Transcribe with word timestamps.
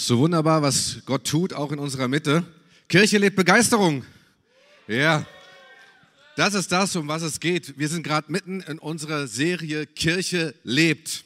So 0.00 0.16
wunderbar, 0.20 0.62
was 0.62 1.02
Gott 1.06 1.26
tut, 1.26 1.52
auch 1.52 1.72
in 1.72 1.80
unserer 1.80 2.06
Mitte. 2.06 2.44
Kirche 2.88 3.18
lebt 3.18 3.34
Begeisterung. 3.34 4.04
Ja, 4.86 5.26
das 6.36 6.54
ist 6.54 6.70
das, 6.70 6.94
um 6.94 7.08
was 7.08 7.22
es 7.22 7.40
geht. 7.40 7.76
Wir 7.80 7.88
sind 7.88 8.04
gerade 8.04 8.30
mitten 8.30 8.60
in 8.60 8.78
unserer 8.78 9.26
Serie 9.26 9.86
Kirche 9.86 10.54
lebt. 10.62 11.24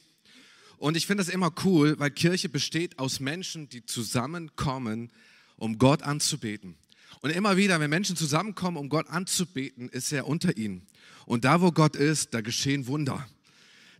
Und 0.78 0.96
ich 0.96 1.06
finde 1.06 1.22
das 1.22 1.32
immer 1.32 1.52
cool, 1.64 1.98
weil 1.98 2.10
Kirche 2.12 2.48
besteht 2.48 2.98
aus 2.98 3.20
Menschen, 3.20 3.68
die 3.68 3.84
zusammenkommen, 3.84 5.10
um 5.56 5.76
Gott 5.76 6.02
anzubeten. 6.02 6.74
Und 7.20 7.28
immer 7.28 7.58
wieder, 7.58 7.78
wenn 7.78 7.90
Menschen 7.90 8.16
zusammenkommen, 8.16 8.78
um 8.78 8.88
Gott 8.88 9.10
anzubeten, 9.10 9.90
ist 9.90 10.10
er 10.12 10.26
unter 10.26 10.56
ihnen. 10.56 10.86
Und 11.26 11.44
da, 11.44 11.60
wo 11.60 11.72
Gott 11.72 11.94
ist, 11.94 12.32
da 12.32 12.40
geschehen 12.40 12.86
Wunder. 12.86 13.28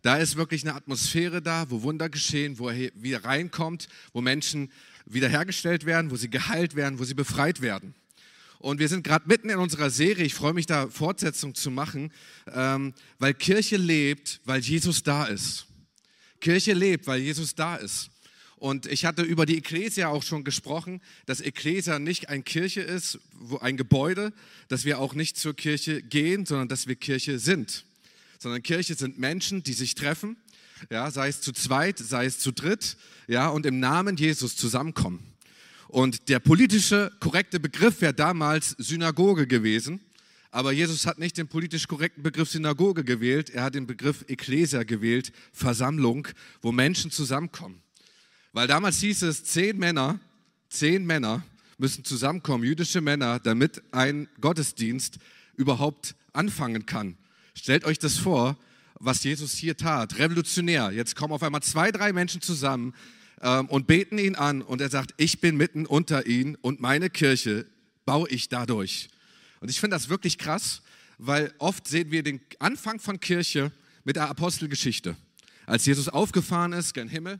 Da 0.03 0.17
ist 0.17 0.35
wirklich 0.35 0.63
eine 0.63 0.75
Atmosphäre 0.75 1.41
da, 1.41 1.69
wo 1.69 1.81
Wunder 1.81 2.09
geschehen, 2.09 2.59
wo 2.59 2.67
er 2.67 2.91
wieder 2.93 3.23
reinkommt, 3.23 3.87
wo 4.11 4.19
Menschen 4.19 4.69
wiederhergestellt 5.05 5.85
werden, 5.85 6.11
wo 6.11 6.17
sie 6.17 6.29
geheilt 6.29 6.75
werden, 6.75 6.99
wo 6.99 7.05
sie 7.05 7.13
befreit 7.13 7.61
werden. 7.61 7.95
Und 8.59 8.79
wir 8.79 8.89
sind 8.89 9.05
gerade 9.05 9.29
mitten 9.29 9.49
in 9.49 9.57
unserer 9.57 9.89
Serie. 9.89 10.25
Ich 10.25 10.33
freue 10.33 10.53
mich 10.53 10.65
da, 10.65 10.87
Fortsetzung 10.89 11.55
zu 11.55 11.71
machen, 11.71 12.11
ähm, 12.53 12.93
weil 13.17 13.33
Kirche 13.33 13.77
lebt, 13.77 14.41
weil 14.43 14.59
Jesus 14.59 15.03
da 15.03 15.23
ist. 15.23 15.67
Kirche 16.41 16.73
lebt, 16.73 17.07
weil 17.07 17.21
Jesus 17.21 17.55
da 17.55 17.77
ist. 17.77 18.09
Und 18.57 18.87
ich 18.87 19.05
hatte 19.05 19.21
über 19.21 19.45
die 19.45 19.57
Ekklesia 19.57 20.09
auch 20.09 20.23
schon 20.23 20.43
gesprochen, 20.43 21.01
dass 21.27 21.39
Ekklesia 21.39 21.97
nicht 21.99 22.27
ein 22.27 22.43
Kirche 22.43 22.81
ist, 22.81 23.19
wo 23.31 23.59
ein 23.59 23.77
Gebäude, 23.77 24.33
dass 24.67 24.83
wir 24.83 24.99
auch 24.99 25.13
nicht 25.13 25.37
zur 25.37 25.55
Kirche 25.55 26.01
gehen, 26.01 26.45
sondern 26.45 26.67
dass 26.67 26.87
wir 26.87 26.97
Kirche 26.97 27.39
sind 27.39 27.85
sondern 28.43 28.61
Kirche 28.61 28.93
sind 28.93 29.17
Menschen, 29.17 29.63
die 29.63 29.73
sich 29.73 29.95
treffen, 29.95 30.37
ja, 30.89 31.09
sei 31.09 31.29
es 31.29 31.39
zu 31.39 31.53
zweit, 31.53 31.97
sei 31.97 32.25
es 32.25 32.39
zu 32.39 32.51
dritt, 32.51 32.97
ja, 33.27 33.47
und 33.47 33.65
im 33.65 33.79
Namen 33.79 34.17
Jesus 34.17 34.57
zusammenkommen. 34.57 35.19
Und 35.87 36.27
der 36.27 36.39
politische 36.39 37.11
korrekte 37.21 37.59
Begriff 37.59 38.01
wäre 38.01 38.13
damals 38.13 38.75
Synagoge 38.77 39.47
gewesen. 39.47 40.01
Aber 40.51 40.71
Jesus 40.71 41.05
hat 41.05 41.19
nicht 41.19 41.37
den 41.37 41.47
politisch 41.47 41.87
korrekten 41.87 42.21
Begriff 42.21 42.49
Synagoge 42.49 43.03
gewählt, 43.03 43.49
er 43.49 43.63
hat 43.63 43.75
den 43.75 43.87
Begriff 43.87 44.25
Ekklesia 44.27 44.83
gewählt, 44.83 45.31
Versammlung, 45.51 46.27
wo 46.61 46.71
Menschen 46.71 47.11
zusammenkommen. 47.11 47.81
Weil 48.51 48.67
damals 48.67 48.99
hieß 48.99 49.23
es, 49.23 49.45
zehn 49.45 49.77
Männer, 49.77 50.19
zehn 50.69 51.05
Männer 51.05 51.43
müssen 51.77 52.03
zusammenkommen, 52.03 52.65
jüdische 52.65 53.01
Männer, 53.01 53.39
damit 53.39 53.81
ein 53.91 54.27
Gottesdienst 54.41 55.17
überhaupt 55.55 56.15
anfangen 56.33 56.85
kann. 56.85 57.17
Stellt 57.53 57.85
euch 57.85 57.99
das 57.99 58.17
vor, 58.17 58.57
was 58.99 59.23
Jesus 59.23 59.53
hier 59.53 59.77
tat. 59.77 60.17
Revolutionär. 60.17 60.91
Jetzt 60.91 61.15
kommen 61.15 61.33
auf 61.33 61.43
einmal 61.43 61.61
zwei, 61.61 61.91
drei 61.91 62.13
Menschen 62.13 62.41
zusammen 62.41 62.93
ähm, 63.41 63.67
und 63.67 63.87
beten 63.87 64.17
ihn 64.17 64.35
an 64.35 64.61
und 64.61 64.81
er 64.81 64.89
sagt, 64.89 65.13
ich 65.17 65.41
bin 65.41 65.57
mitten 65.57 65.85
unter 65.85 66.25
ihnen 66.25 66.55
und 66.55 66.79
meine 66.79 67.09
Kirche 67.09 67.65
baue 68.05 68.27
ich 68.29 68.49
dadurch. 68.49 69.09
Und 69.59 69.69
ich 69.69 69.79
finde 69.79 69.95
das 69.95 70.09
wirklich 70.09 70.37
krass, 70.37 70.81
weil 71.17 71.53
oft 71.57 71.87
sehen 71.87 72.11
wir 72.11 72.23
den 72.23 72.41
Anfang 72.59 72.99
von 72.99 73.19
Kirche 73.19 73.71
mit 74.03 74.15
der 74.15 74.29
Apostelgeschichte. 74.29 75.15
Als 75.65 75.85
Jesus 75.85 76.09
aufgefahren 76.09 76.73
ist 76.73 76.93
gen 76.93 77.07
Himmel, 77.07 77.39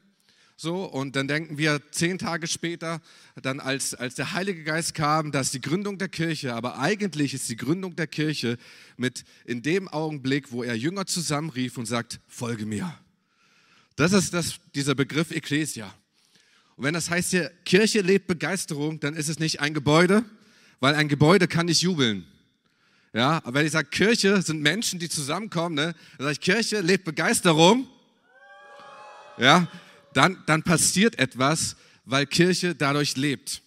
so, 0.63 0.85
und 0.85 1.17
dann 1.17 1.27
denken 1.27 1.57
wir 1.57 1.81
zehn 1.91 2.17
Tage 2.17 2.47
später, 2.47 3.01
dann 3.41 3.59
als, 3.59 3.93
als 3.93 4.15
der 4.15 4.31
Heilige 4.31 4.63
Geist 4.63 4.95
kam, 4.95 5.33
dass 5.33 5.51
die 5.51 5.59
Gründung 5.59 5.97
der 5.97 6.07
Kirche, 6.07 6.55
aber 6.55 6.79
eigentlich 6.79 7.33
ist 7.33 7.49
die 7.49 7.57
Gründung 7.57 7.97
der 7.97 8.07
Kirche 8.07 8.57
mit 8.95 9.25
in 9.43 9.61
dem 9.61 9.89
Augenblick, 9.89 10.53
wo 10.53 10.63
er 10.63 10.75
Jünger 10.75 11.05
zusammenrief 11.05 11.77
und 11.77 11.85
sagt, 11.85 12.21
folge 12.29 12.65
mir. 12.65 12.97
Das 13.97 14.13
ist 14.13 14.33
das, 14.33 14.55
dieser 14.73 14.95
Begriff 14.95 15.31
Ecclesia. 15.31 15.93
Und 16.77 16.85
wenn 16.85 16.93
das 16.93 17.09
heißt 17.09 17.31
hier, 17.31 17.51
Kirche 17.65 17.99
lebt 17.99 18.27
Begeisterung, 18.27 19.01
dann 19.01 19.15
ist 19.15 19.27
es 19.27 19.39
nicht 19.39 19.59
ein 19.59 19.73
Gebäude, 19.73 20.23
weil 20.79 20.95
ein 20.95 21.09
Gebäude 21.09 21.49
kann 21.49 21.65
nicht 21.65 21.81
jubeln. 21.81 22.25
Ja, 23.11 23.41
aber 23.43 23.55
wenn 23.55 23.65
ich 23.65 23.73
sage, 23.73 23.89
Kirche 23.89 24.41
sind 24.41 24.61
Menschen, 24.61 24.97
die 24.97 25.09
zusammenkommen, 25.09 25.75
ne, 25.75 25.93
dann 26.17 26.25
sage 26.25 26.31
ich, 26.31 26.39
Kirche 26.39 26.79
lebt 26.79 27.03
Begeisterung. 27.03 27.85
Ja, 29.37 29.67
dann, 30.17 30.37
dann 30.45 30.63
passiert 30.63 31.17
etwas, 31.19 31.75
weil 32.05 32.25
Kirche 32.25 32.75
dadurch 32.75 33.15
lebt. 33.15 33.61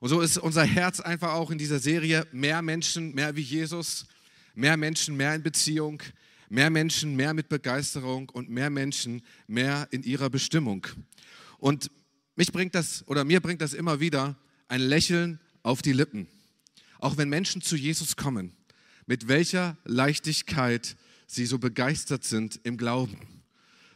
Und 0.00 0.10
so 0.10 0.20
ist 0.20 0.38
unser 0.38 0.64
Herz 0.64 1.00
einfach 1.00 1.32
auch 1.32 1.50
in 1.50 1.58
dieser 1.58 1.78
Serie 1.78 2.26
mehr 2.32 2.62
Menschen, 2.62 3.14
mehr 3.14 3.34
wie 3.36 3.42
Jesus, 3.42 4.06
mehr 4.54 4.76
Menschen, 4.76 5.16
mehr 5.16 5.34
in 5.34 5.42
Beziehung, 5.42 6.02
mehr 6.48 6.70
Menschen, 6.70 7.16
mehr 7.16 7.34
mit 7.34 7.48
Begeisterung 7.48 8.28
und 8.30 8.48
mehr 8.48 8.70
Menschen, 8.70 9.22
mehr 9.46 9.88
in 9.90 10.02
ihrer 10.02 10.30
Bestimmung. 10.30 10.86
Und 11.58 11.90
mich 12.36 12.52
bringt 12.52 12.74
das 12.74 13.06
oder 13.08 13.24
mir 13.24 13.40
bringt 13.40 13.62
das 13.62 13.72
immer 13.72 14.00
wieder 14.00 14.36
ein 14.68 14.80
Lächeln 14.80 15.40
auf 15.62 15.82
die 15.82 15.92
Lippen. 15.92 16.28
Auch 16.98 17.16
wenn 17.16 17.28
Menschen 17.28 17.62
zu 17.62 17.76
Jesus 17.76 18.16
kommen, 18.16 18.52
mit 19.06 19.28
welcher 19.28 19.76
Leichtigkeit 19.84 20.96
sie 21.26 21.46
so 21.46 21.58
begeistert 21.58 22.24
sind 22.24 22.60
im 22.62 22.76
Glauben. 22.76 23.35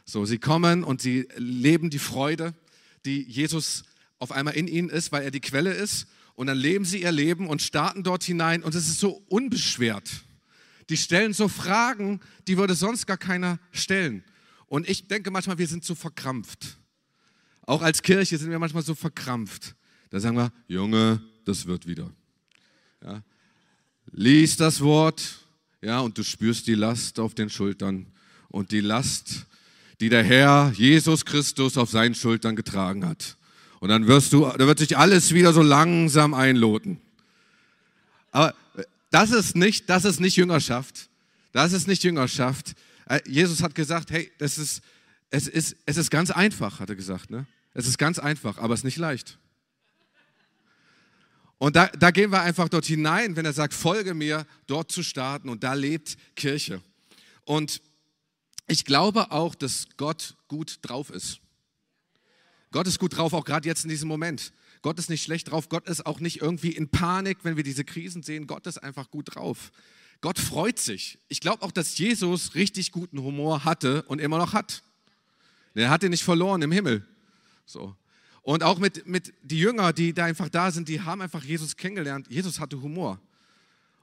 So, 0.05 0.25
sie 0.25 0.39
kommen 0.39 0.83
und 0.83 1.01
sie 1.01 1.27
leben 1.37 1.89
die 1.89 1.99
Freude, 1.99 2.53
die 3.05 3.23
Jesus 3.23 3.83
auf 4.19 4.31
einmal 4.31 4.55
in 4.55 4.67
ihnen 4.67 4.89
ist, 4.89 5.11
weil 5.11 5.23
er 5.23 5.31
die 5.31 5.39
Quelle 5.39 5.73
ist. 5.73 6.07
Und 6.35 6.47
dann 6.47 6.57
leben 6.57 6.85
sie 6.85 7.01
ihr 7.01 7.11
Leben 7.11 7.47
und 7.47 7.61
starten 7.61 8.03
dort 8.03 8.23
hinein 8.23 8.63
und 8.63 8.73
es 8.73 8.87
ist 8.87 8.99
so 8.99 9.23
unbeschwert. 9.27 10.09
Die 10.89 10.97
stellen 10.97 11.33
so 11.33 11.47
Fragen, 11.47 12.19
die 12.47 12.57
würde 12.57 12.75
sonst 12.75 13.05
gar 13.05 13.17
keiner 13.17 13.59
stellen. 13.71 14.23
Und 14.67 14.89
ich 14.89 15.07
denke 15.07 15.31
manchmal, 15.31 15.57
wir 15.57 15.67
sind 15.67 15.83
so 15.83 15.95
verkrampft. 15.95 16.77
Auch 17.63 17.81
als 17.81 18.01
Kirche 18.01 18.37
sind 18.37 18.49
wir 18.49 18.59
manchmal 18.59 18.83
so 18.83 18.95
verkrampft. 18.95 19.75
Da 20.09 20.19
sagen 20.19 20.35
wir, 20.35 20.51
Junge, 20.67 21.21
das 21.45 21.65
wird 21.65 21.87
wieder. 21.87 22.11
Ja. 23.03 23.23
Lies 24.11 24.57
das 24.57 24.81
Wort, 24.81 25.45
ja, 25.81 25.99
und 25.99 26.17
du 26.17 26.23
spürst 26.23 26.67
die 26.67 26.75
Last 26.75 27.19
auf 27.19 27.33
den 27.33 27.49
Schultern. 27.49 28.07
Und 28.49 28.71
die 28.71 28.81
Last 28.81 29.45
die 30.01 30.09
der 30.09 30.23
Herr 30.23 30.73
Jesus 30.75 31.25
Christus 31.25 31.77
auf 31.77 31.91
seinen 31.91 32.15
Schultern 32.15 32.55
getragen 32.55 33.05
hat. 33.07 33.37
Und 33.79 33.89
dann 33.89 34.07
wirst 34.07 34.33
du, 34.33 34.45
da 34.45 34.65
wird 34.65 34.79
sich 34.79 34.97
alles 34.97 35.31
wieder 35.33 35.53
so 35.53 35.61
langsam 35.61 36.33
einloten. 36.33 36.99
Aber 38.31 38.55
das 39.11 39.29
ist 39.29 39.55
nicht, 39.55 39.89
das 39.89 40.03
ist 40.03 40.19
nicht 40.19 40.37
Jüngerschaft. 40.37 41.07
Das 41.51 41.71
ist 41.71 41.87
nicht 41.87 42.03
Jüngerschaft. 42.03 42.73
Äh, 43.07 43.19
Jesus 43.27 43.61
hat 43.61 43.75
gesagt, 43.75 44.09
hey, 44.09 44.31
das 44.39 44.57
ist, 44.57 44.81
es 45.29 45.47
ist, 45.47 45.75
es 45.85 45.97
ist 45.97 46.09
ganz 46.09 46.31
einfach, 46.31 46.79
hat 46.79 46.89
er 46.89 46.95
gesagt. 46.95 47.29
Ne? 47.29 47.45
Es 47.75 47.85
ist 47.85 47.99
ganz 47.99 48.17
einfach, 48.17 48.57
aber 48.57 48.73
es 48.73 48.79
ist 48.79 48.85
nicht 48.85 48.97
leicht. 48.97 49.37
Und 51.59 51.75
da, 51.75 51.87
da 51.87 52.09
gehen 52.09 52.31
wir 52.31 52.41
einfach 52.41 52.69
dort 52.69 52.85
hinein, 52.85 53.35
wenn 53.35 53.45
er 53.45 53.53
sagt, 53.53 53.75
folge 53.75 54.15
mir, 54.15 54.47
dort 54.65 54.91
zu 54.91 55.03
starten. 55.03 55.47
Und 55.47 55.63
da 55.63 55.73
lebt 55.73 56.17
Kirche. 56.35 56.81
Und 57.45 57.81
ich 58.71 58.85
glaube 58.85 59.31
auch, 59.31 59.53
dass 59.53 59.87
Gott 59.97 60.37
gut 60.47 60.79
drauf 60.81 61.09
ist. 61.09 61.41
Gott 62.71 62.87
ist 62.87 62.99
gut 62.99 63.17
drauf, 63.17 63.33
auch 63.33 63.43
gerade 63.43 63.67
jetzt 63.67 63.83
in 63.83 63.89
diesem 63.89 64.07
Moment. 64.07 64.53
Gott 64.81 64.97
ist 64.97 65.09
nicht 65.09 65.23
schlecht 65.23 65.51
drauf. 65.51 65.67
Gott 65.67 65.89
ist 65.89 66.05
auch 66.05 66.21
nicht 66.21 66.41
irgendwie 66.41 66.71
in 66.71 66.87
Panik, 66.87 67.39
wenn 67.43 67.57
wir 67.57 67.63
diese 67.63 67.83
Krisen 67.83 68.23
sehen. 68.23 68.47
Gott 68.47 68.65
ist 68.67 68.77
einfach 68.77 69.11
gut 69.11 69.35
drauf. 69.35 69.73
Gott 70.21 70.39
freut 70.39 70.79
sich. 70.79 71.19
Ich 71.27 71.41
glaube 71.41 71.63
auch, 71.63 71.71
dass 71.73 71.97
Jesus 71.97 72.55
richtig 72.55 72.93
guten 72.93 73.21
Humor 73.21 73.65
hatte 73.65 74.03
und 74.03 74.19
immer 74.19 74.37
noch 74.37 74.53
hat. 74.53 74.83
Er 75.73 75.89
hat 75.89 76.03
ihn 76.03 76.11
nicht 76.11 76.23
verloren 76.23 76.61
im 76.61 76.71
Himmel. 76.71 77.05
So. 77.65 77.93
Und 78.41 78.63
auch 78.63 78.79
mit, 78.79 79.05
mit 79.05 79.33
die 79.43 79.59
Jünger, 79.59 79.91
die 79.91 80.13
da 80.13 80.23
einfach 80.23 80.47
da 80.47 80.71
sind, 80.71 80.87
die 80.87 81.01
haben 81.01 81.21
einfach 81.21 81.43
Jesus 81.43 81.75
kennengelernt. 81.75 82.27
Jesus 82.29 82.57
hatte 82.61 82.81
Humor. 82.81 83.19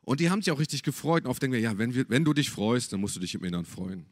Und 0.03 0.21
die 0.21 0.29
haben 0.29 0.43
sich 0.43 0.53
auch 0.53 0.59
richtig 0.59 0.83
gefreut. 0.83 1.25
Und 1.25 1.31
oft 1.31 1.41
denken 1.41 1.55
wir, 1.55 1.61
ja, 1.61 1.79
wenn, 1.79 1.95
wir, 1.95 2.07
wenn 2.11 2.25
du 2.25 2.35
dich 2.35 2.51
freust, 2.51 2.93
dann 2.93 3.01
musst 3.01 3.17
du 3.17 3.21
dich 3.21 3.35
im 3.35 3.45
Inneren 3.45 3.65
freuen. 3.65 4.05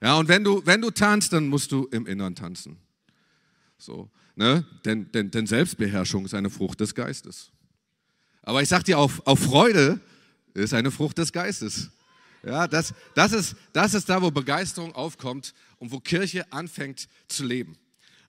Ja, 0.00 0.16
und 0.16 0.28
wenn 0.28 0.44
du, 0.44 0.64
wenn 0.64 0.80
du 0.80 0.90
tanzt, 0.90 1.32
dann 1.32 1.48
musst 1.48 1.72
du 1.72 1.86
im 1.86 2.06
Innern 2.06 2.34
tanzen. 2.34 2.76
So, 3.78 4.10
ne? 4.34 4.64
denn, 4.84 5.10
denn, 5.12 5.30
denn 5.30 5.46
Selbstbeherrschung 5.46 6.24
ist 6.24 6.34
eine 6.34 6.50
Frucht 6.50 6.80
des 6.80 6.94
Geistes. 6.94 7.50
Aber 8.42 8.62
ich 8.62 8.68
sag 8.68 8.84
dir, 8.84 8.98
auf, 8.98 9.26
auf 9.26 9.40
Freude 9.40 10.00
ist 10.54 10.74
eine 10.74 10.90
Frucht 10.90 11.18
des 11.18 11.32
Geistes. 11.32 11.90
Ja, 12.44 12.68
das, 12.68 12.94
das, 13.14 13.32
ist, 13.32 13.56
das 13.72 13.94
ist 13.94 14.08
da, 14.08 14.22
wo 14.22 14.30
Begeisterung 14.30 14.94
aufkommt 14.94 15.52
und 15.78 15.90
wo 15.90 15.98
Kirche 15.98 16.50
anfängt 16.52 17.08
zu 17.28 17.44
leben. 17.44 17.76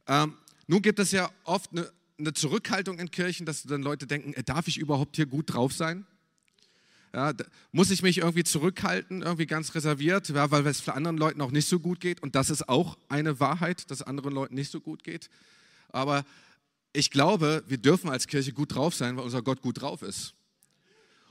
Ähm, 0.07 0.33
nun 0.65 0.81
gibt 0.81 0.99
es 0.99 1.11
ja 1.11 1.29
oft 1.43 1.71
eine, 1.71 1.91
eine 2.17 2.33
Zurückhaltung 2.33 2.97
in 2.97 3.11
Kirchen, 3.11 3.45
dass 3.45 3.63
dann 3.63 3.83
Leute 3.83 4.07
denken, 4.07 4.33
äh, 4.33 4.43
darf 4.43 4.67
ich 4.67 4.77
überhaupt 4.79 5.17
hier 5.17 5.27
gut 5.27 5.53
drauf 5.53 5.71
sein? 5.71 6.05
Ja, 7.13 7.33
muss 7.71 7.89
ich 7.89 8.03
mich 8.03 8.19
irgendwie 8.19 8.43
zurückhalten, 8.43 9.21
irgendwie 9.21 9.45
ganz 9.45 9.73
reserviert, 9.73 10.29
ja, 10.29 10.51
weil 10.51 10.65
es 10.67 10.81
für 10.81 10.93
anderen 10.93 11.17
Leuten 11.17 11.41
auch 11.41 11.51
nicht 11.51 11.67
so 11.67 11.79
gut 11.79 11.99
geht. 11.99 12.21
Und 12.21 12.35
das 12.35 12.49
ist 12.49 12.67
auch 12.67 12.97
eine 13.09 13.39
Wahrheit, 13.39 13.89
dass 13.89 14.01
anderen 14.01 14.33
Leuten 14.33 14.55
nicht 14.55 14.71
so 14.71 14.81
gut 14.81 15.03
geht. 15.03 15.29
Aber 15.89 16.25
ich 16.93 17.11
glaube, 17.11 17.63
wir 17.67 17.77
dürfen 17.77 18.09
als 18.09 18.27
Kirche 18.27 18.53
gut 18.53 18.75
drauf 18.75 18.93
sein, 18.93 19.17
weil 19.17 19.23
unser 19.23 19.41
Gott 19.41 19.61
gut 19.61 19.81
drauf 19.81 20.01
ist. 20.01 20.33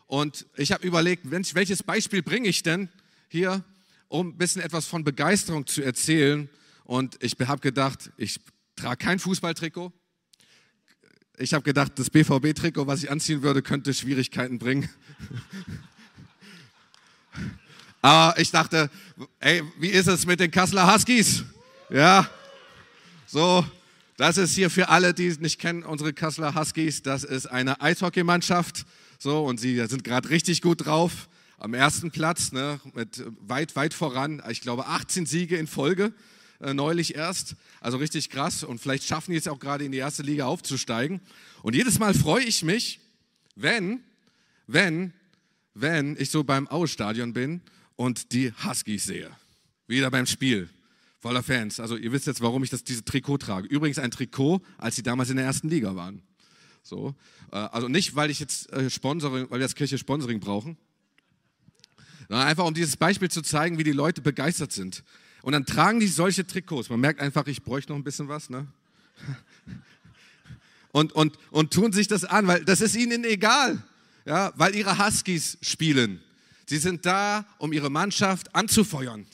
Und 0.07 0.47
ich 0.57 0.73
habe 0.73 0.87
überlegt, 0.87 1.31
welches 1.31 1.83
Beispiel 1.83 2.23
bringe 2.23 2.49
ich 2.49 2.63
denn 2.63 2.89
hier, 3.29 3.65
um 4.09 4.29
ein 4.29 4.39
bisschen 4.39 4.63
etwas 4.63 4.87
von 4.87 5.05
Begeisterung 5.05 5.67
zu 5.67 5.83
erzählen. 5.83 6.49
Und 6.85 7.23
ich 7.23 7.37
habe 7.41 7.61
gedacht, 7.61 8.13
ich 8.17 8.41
trage 8.77 9.05
kein 9.05 9.19
Fußballtrikot. 9.19 9.93
Ich 11.39 11.53
habe 11.53 11.63
gedacht, 11.63 11.93
das 11.97 12.09
BVB-Trikot, 12.09 12.87
was 12.87 13.03
ich 13.03 13.11
anziehen 13.11 13.43
würde, 13.43 13.61
könnte 13.61 13.93
Schwierigkeiten 13.93 14.59
bringen. 14.59 14.89
Aber 18.01 18.39
ich 18.41 18.51
dachte, 18.51 18.89
ey, 19.41 19.63
wie 19.79 19.89
ist 19.89 20.07
es 20.07 20.25
mit 20.25 20.41
den 20.41 20.51
Kasseler 20.51 20.91
Huskies? 20.91 21.45
Ja, 21.91 22.29
so, 23.27 23.67
das 24.17 24.39
ist 24.39 24.55
hier 24.55 24.71
für 24.71 24.89
alle, 24.89 25.13
die 25.13 25.27
es 25.27 25.39
nicht 25.39 25.61
kennen, 25.61 25.83
unsere 25.83 26.15
Kasseler 26.15 26.55
Huskies. 26.55 27.03
Das 27.03 27.23
ist 27.23 27.47
eine 27.47 27.83
Eishockeymannschaft. 27.83 28.87
So, 29.19 29.45
und 29.45 29.61
sie 29.61 29.77
sind 29.89 30.05
gerade 30.05 30.31
richtig 30.31 30.63
gut 30.63 30.87
drauf. 30.87 31.29
Am 31.59 31.75
ersten 31.75 32.11
Platz, 32.11 32.53
ne, 32.53 32.81
mit 32.95 33.23
weit, 33.47 33.77
weit 33.77 33.93
voran. 33.93 34.43
Ich 34.49 34.63
glaube, 34.63 34.87
18 34.87 35.27
Siege 35.27 35.59
in 35.59 35.67
Folge, 35.67 36.15
äh, 36.61 36.75
neulich 36.75 37.15
erst. 37.15 37.57
Also 37.81 37.99
richtig 37.99 38.31
krass. 38.31 38.65
Und 38.65 38.81
vielleicht 38.81 39.05
schaffen 39.05 39.33
die 39.33 39.39
es 39.39 39.49
auch 39.49 39.59
gerade 39.59 39.85
in 39.85 39.93
die 39.93 39.99
erste 39.99 40.23
Liga 40.23 40.47
aufzusteigen. 40.47 41.21
Und 41.63 41.75
jedes 41.75 41.99
Mal 41.99 42.15
freue 42.15 42.45
ich 42.45 42.63
mich, 42.63 43.01
wenn, 43.55 44.01
wenn, 44.67 45.13
wenn 45.75 46.17
ich 46.19 46.31
so 46.31 46.45
beim 46.45 46.69
Ausstadion 46.69 47.33
bin 47.33 47.61
und 47.97 48.33
die 48.33 48.53
Huskies 48.65 49.05
sehe. 49.05 49.31
Wieder 49.87 50.11
beim 50.11 50.27
Spiel 50.27 50.69
voller 51.21 51.43
Fans. 51.43 51.81
Also 51.81 51.97
ihr 51.97 52.13
wisst 52.13 52.27
jetzt, 52.27 52.41
warum 52.41 52.63
ich 52.63 52.71
das, 52.71 52.85
diese 52.85 53.05
Trikot 53.05 53.39
trage. 53.39 53.67
Übrigens 53.67 53.99
ein 53.99 54.11
Trikot, 54.11 54.63
als 54.79 54.97
sie 54.97 55.03
damals 55.03 55.31
in 55.31 55.37
der 55.37 55.45
ersten 55.45 55.69
Liga 55.69 55.97
waren. 55.97 56.23
So, 56.83 57.15
äh, 57.51 57.57
also 57.57 57.89
nicht, 57.89 58.15
weil 58.15 58.31
ich 58.31 58.39
jetzt 58.39 58.73
äh, 58.73 58.89
Sponsoring, 58.89 59.51
weil 59.51 59.59
wir 59.59 59.65
als 59.65 59.75
Kirche 59.75 59.99
Sponsoring 59.99 60.39
brauchen, 60.39 60.77
sondern 62.29 62.47
einfach 62.47 62.65
um 62.65 62.75
dieses 62.75 62.97
Beispiel 62.97 63.31
zu 63.31 63.43
zeigen, 63.43 63.79
wie 63.79 63.85
die 63.85 63.93
Leute 63.93 64.21
begeistert 64.21 64.73
sind. 64.73 65.03
Und 65.43 65.53
dann 65.53 65.65
tragen 65.65 66.01
die 66.01 66.09
solche 66.09 66.47
Trikots. 66.47 66.91
Man 66.91 67.01
merkt 67.01 67.21
einfach, 67.21 67.47
ich 67.47 67.63
bräuchte 67.63 67.93
noch 67.93 67.99
ein 67.99 68.05
bisschen 68.05 68.29
was, 68.29 68.51
ne? 68.51 68.67
Und, 70.93 71.13
und, 71.13 71.39
und 71.51 71.75
tun 71.75 71.93
sich 71.93 72.09
das 72.09 72.25
an, 72.25 72.47
weil 72.47 72.65
das 72.65 72.81
ist 72.81 72.97
ihnen 72.97 73.25
egal, 73.25 73.83
ja, 74.25 74.53
weil 74.57 74.75
ihre 74.75 74.99
Huskies 74.99 75.59
spielen. 75.61 76.23
Sie 76.67 76.79
sind 76.79 77.05
da, 77.05 77.45
um 77.59 77.73
ihre 77.73 77.91
Mannschaft 77.91 78.55
anzufeuern. 78.55 79.27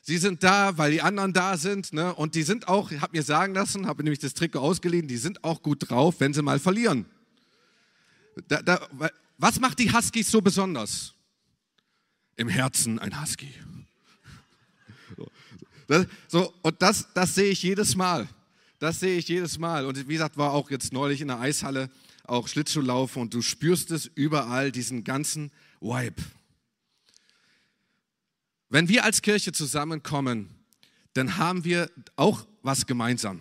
Sie 0.00 0.18
sind 0.18 0.42
da, 0.42 0.78
weil 0.78 0.92
die 0.92 1.02
anderen 1.02 1.32
da 1.32 1.56
sind. 1.56 1.92
Ne? 1.92 2.14
Und 2.14 2.34
die 2.34 2.42
sind 2.42 2.68
auch, 2.68 2.90
ich 2.90 3.00
habe 3.00 3.16
mir 3.16 3.22
sagen 3.22 3.54
lassen, 3.54 3.86
habe 3.86 4.02
nämlich 4.02 4.20
das 4.20 4.34
Trikot 4.34 4.60
ausgeliehen, 4.60 5.06
die 5.08 5.16
sind 5.16 5.44
auch 5.44 5.62
gut 5.62 5.90
drauf, 5.90 6.16
wenn 6.18 6.34
sie 6.34 6.42
mal 6.42 6.58
verlieren. 6.58 7.06
Da, 8.48 8.62
da, 8.62 8.88
was 9.38 9.60
macht 9.60 9.78
die 9.80 9.92
Huskies 9.92 10.30
so 10.30 10.40
besonders? 10.40 11.14
Im 12.36 12.48
Herzen 12.48 12.98
ein 12.98 13.20
Husky. 13.20 13.52
So, 16.28 16.52
und 16.62 16.80
das, 16.80 17.08
das 17.14 17.34
sehe 17.34 17.50
ich 17.50 17.62
jedes 17.62 17.96
Mal. 17.96 18.28
Das 18.78 19.00
sehe 19.00 19.16
ich 19.16 19.28
jedes 19.28 19.58
Mal. 19.58 19.86
Und 19.86 20.08
wie 20.08 20.14
gesagt, 20.14 20.36
war 20.36 20.52
auch 20.52 20.70
jetzt 20.70 20.92
neulich 20.92 21.20
in 21.20 21.28
der 21.28 21.40
Eishalle 21.40 21.90
auch 22.24 22.48
Schlittschuhlaufen 22.48 23.22
und 23.22 23.34
du 23.34 23.42
spürst 23.42 23.90
es 23.90 24.06
überall, 24.06 24.72
diesen 24.72 25.04
ganzen 25.04 25.50
Vibe. 25.80 26.22
Wenn 28.68 28.88
wir 28.88 29.04
als 29.04 29.22
Kirche 29.22 29.52
zusammenkommen, 29.52 30.48
dann 31.14 31.36
haben 31.36 31.64
wir 31.64 31.90
auch 32.16 32.46
was 32.62 32.86
gemeinsam. 32.86 33.40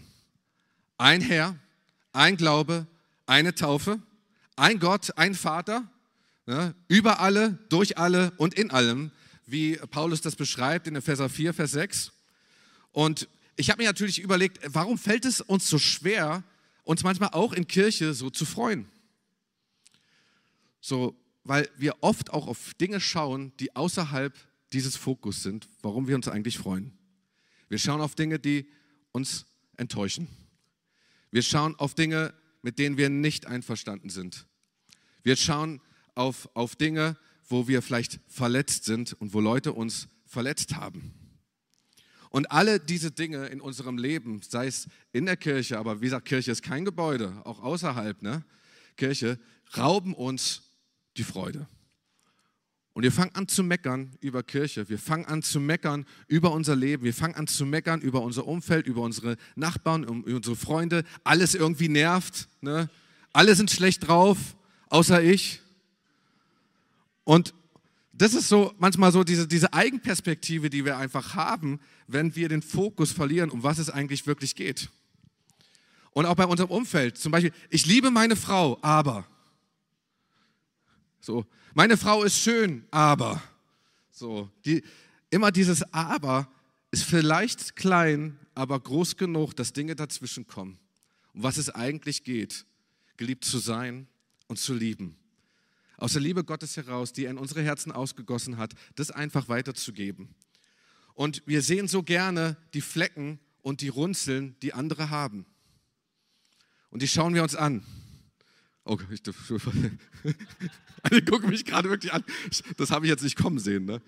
Ein 0.98 1.22
Herr, 1.22 1.56
ein 2.12 2.38
Glaube, 2.38 2.86
eine 3.26 3.56
Taufe, 3.56 4.02
ein 4.56 4.80
Gott, 4.80 5.18
ein 5.18 5.36
Vater, 5.36 5.90
ne, 6.46 6.76
über 6.88 7.20
alle, 7.20 7.58
durch 7.70 7.98
alle 7.98 8.32
und 8.38 8.56
in 8.56 8.72
allem, 8.72 9.12
wie 9.46 9.78
Paulus 9.78 10.22
das 10.22 10.36
beschreibt 10.36 10.88
in 10.88 10.96
Epheser 10.96 11.30
4, 11.30 11.54
Vers 11.54 11.72
6. 11.72 12.12
Und 12.92 13.28
ich 13.56 13.70
habe 13.70 13.82
mir 13.82 13.90
natürlich 13.90 14.20
überlegt, 14.20 14.60
warum 14.74 14.98
fällt 14.98 15.26
es 15.26 15.42
uns 15.42 15.70
so 15.70 15.78
schwer, 15.78 16.44
uns 16.84 17.04
manchmal 17.04 17.30
auch 17.30 17.54
in 17.54 17.68
Kirche 17.68 18.14
so 18.14 18.30
zu 18.30 18.46
freuen? 18.46 18.90
So, 20.80 21.16
weil 21.44 21.70
wir 21.78 21.96
oft 22.02 22.32
auch 22.32 22.48
auf 22.48 22.74
Dinge 22.76 23.00
schauen, 23.00 23.54
die 23.60 23.76
außerhalb 23.76 24.38
dieses 24.74 24.96
Fokus 24.96 25.44
sind, 25.44 25.68
warum 25.82 26.08
wir 26.08 26.16
uns 26.16 26.28
eigentlich 26.28 26.58
freuen. 26.58 26.98
Wir 27.70 27.78
schauen 27.78 28.02
auf 28.02 28.16
Dinge, 28.16 28.40
die 28.40 28.68
uns 29.12 29.46
enttäuschen. 29.78 30.28
Wir 31.30 31.42
schauen 31.42 31.76
auf 31.76 31.94
Dinge, 31.94 32.34
mit 32.62 32.80
denen 32.80 32.98
wir 32.98 33.10
nicht 33.10 33.46
einverstanden 33.48 34.10
sind. 34.10 34.46
Wir 35.24 35.36
schauen 35.36 35.82
auf, 36.16 36.50
auf 36.54 36.76
Dinge, 36.76 37.18
wo 37.48 37.68
wir 37.68 37.82
vielleicht 37.82 38.20
verletzt 38.28 38.86
sind 38.86 39.14
und 39.14 39.34
wo 39.34 39.40
Leute 39.40 39.74
uns 39.74 40.08
verletzt 40.26 40.76
haben. 40.76 41.14
Und 42.32 42.50
alle 42.50 42.80
diese 42.80 43.12
Dinge 43.12 43.48
in 43.48 43.60
unserem 43.60 43.98
Leben, 43.98 44.42
sei 44.42 44.68
es 44.68 44.88
in 45.12 45.26
der 45.26 45.36
Kirche, 45.36 45.78
aber 45.78 46.00
wie 46.00 46.06
gesagt, 46.06 46.26
Kirche 46.26 46.52
ist 46.52 46.64
kein 46.64 46.86
Gebäude, 46.86 47.42
auch 47.44 47.62
außerhalb, 47.62 48.22
ne? 48.22 48.44
Kirche, 48.96 49.38
rauben 49.78 50.14
uns 50.14 50.64
die 51.18 51.24
Freude. 51.24 51.68
Und 52.94 53.04
wir 53.04 53.12
fangen 53.12 53.36
an 53.36 53.48
zu 53.48 53.64
meckern 53.64 54.12
über 54.22 54.44
Kirche. 54.44 54.88
Wir 54.90 55.00
fangen 55.00 55.26
an 55.26 55.42
zu 55.42 55.60
meckern 55.60 56.06
über 56.28 56.52
unser 56.52 56.76
Leben. 56.76 57.04
Wir 57.04 57.14
fangen 57.14 57.36
an 57.36 57.48
zu 57.48 57.66
meckern 57.66 58.02
über 58.02 58.22
unser 58.22 58.48
Umfeld, 58.48 58.86
über 58.86 59.02
unsere 59.02 59.38
Nachbarn, 59.56 60.04
über 60.04 60.36
unsere 60.36 60.56
Freunde. 60.56 61.04
Alles 61.24 61.56
irgendwie 61.56 61.88
nervt. 61.88 62.48
Ne? 62.60 62.90
Alle 63.34 63.56
sind 63.56 63.72
schlecht 63.72 64.08
drauf, 64.08 64.38
außer 64.90 65.24
ich. 65.24 65.62
Und 67.24 67.54
das 68.14 68.34
ist 68.34 68.50
so 68.50 68.74
manchmal 68.78 69.12
so 69.12 69.24
diese, 69.24 69.48
diese 69.48 69.74
Eigenperspektive, 69.74 70.70
die 70.70 70.86
wir 70.86 70.98
einfach 70.98 71.36
haben, 71.36 71.80
wenn 72.08 72.36
wir 72.36 72.50
den 72.50 72.62
Fokus 72.62 73.12
verlieren, 73.12 73.50
um 73.50 73.64
was 73.64 73.78
es 73.78 73.90
eigentlich 73.90 74.28
wirklich 74.28 74.56
geht. 74.56 74.90
Und 76.12 76.26
auch 76.26 76.36
bei 76.36 76.46
unserem 76.46 76.70
Umfeld. 76.70 77.18
Zum 77.18 77.32
Beispiel, 77.32 77.54
ich 77.70 77.86
liebe 77.86 78.12
meine 78.12 78.36
Frau, 78.36 78.78
aber. 78.82 79.26
So, 81.22 81.46
meine 81.74 81.96
Frau 81.96 82.24
ist 82.24 82.38
schön, 82.38 82.86
aber. 82.92 83.42
So, 84.12 84.50
die, 84.66 84.84
immer 85.30 85.52
dieses 85.52 85.82
Aber 85.94 86.48
ist 86.92 87.06
vielleicht 87.06 87.76
klein, 87.76 88.38
aber 88.54 88.80
groß 88.80 89.16
genug, 89.16 89.56
dass 89.56 89.74
Dinge 89.74 89.96
dazwischen 89.96 90.46
kommen. 90.46 90.78
Um 91.34 91.44
was 91.44 91.58
es 91.58 91.70
eigentlich 91.70 92.24
geht, 92.24 92.66
geliebt 93.16 93.46
zu 93.46 93.58
sein 93.60 94.08
und 94.48 94.60
zu 94.60 94.74
lieben. 94.74 95.16
Aus 96.02 96.14
der 96.14 96.22
Liebe 96.24 96.44
Gottes 96.44 96.78
heraus, 96.78 97.14
die 97.14 97.26
er 97.26 97.30
in 97.30 97.38
unsere 97.38 97.62
Herzen 97.62 97.92
ausgegossen 97.92 98.58
hat, 98.58 98.74
das 98.96 99.12
einfach 99.12 99.50
weiterzugeben. 99.50 100.34
Und 101.14 101.44
wir 101.46 101.62
sehen 101.62 101.88
so 101.88 102.02
gerne 102.02 102.58
die 102.74 102.82
Flecken 102.82 103.40
und 103.62 103.82
die 103.82 103.90
Runzeln, 103.90 104.56
die 104.64 104.74
andere 104.74 105.12
haben. 105.12 105.46
Und 106.90 107.04
die 107.04 107.08
schauen 107.08 107.36
wir 107.36 107.44
uns 107.44 107.54
an. 107.54 107.86
Oh, 108.84 108.98
ich, 109.12 109.22
alle 111.04 111.24
gucken 111.24 111.52
mich 111.52 111.66
gerade 111.66 111.88
wirklich 111.88 112.12
an. 112.12 112.24
Das 112.78 112.90
habe 112.90 113.06
ich 113.06 113.12
jetzt 113.12 113.22
nicht 113.22 113.38
kommen 113.38 113.60
sehen. 113.60 113.86
Ne? 113.86 114.02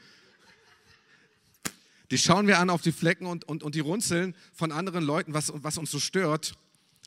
Die 2.10 2.18
schauen 2.18 2.48
wir 2.48 2.58
an 2.58 2.72
auf 2.72 2.82
die 2.82 2.92
Flecken 2.92 3.28
und, 3.28 3.46
und, 3.46 3.62
und 3.62 3.76
die 3.76 3.82
Runzeln 3.82 4.36
von 4.52 4.72
anderen 4.72 5.04
Leuten, 5.04 5.36
was, 5.36 5.54
was 5.54 5.78
uns 5.78 5.92
so 5.92 6.00
stört, 6.00 6.56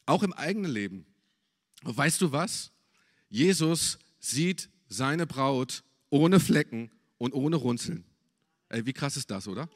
auch 0.07 0.23
im 0.23 0.33
eigenen 0.33 0.71
Leben. 0.71 1.07
Und 1.83 1.97
weißt 1.97 2.21
du 2.21 2.31
was? 2.31 2.71
Jesus 3.29 3.99
sieht 4.21 4.69
seine 4.89 5.27
Braut 5.27 5.83
ohne 6.11 6.41
Flecken 6.41 6.91
und 7.19 7.33
ohne 7.33 7.57
Runzeln. 7.57 8.05
Ey, 8.69 8.85
wie 8.87 8.93
krass 8.93 9.17
ist 9.17 9.31
das, 9.31 9.49
oder? 9.49 9.69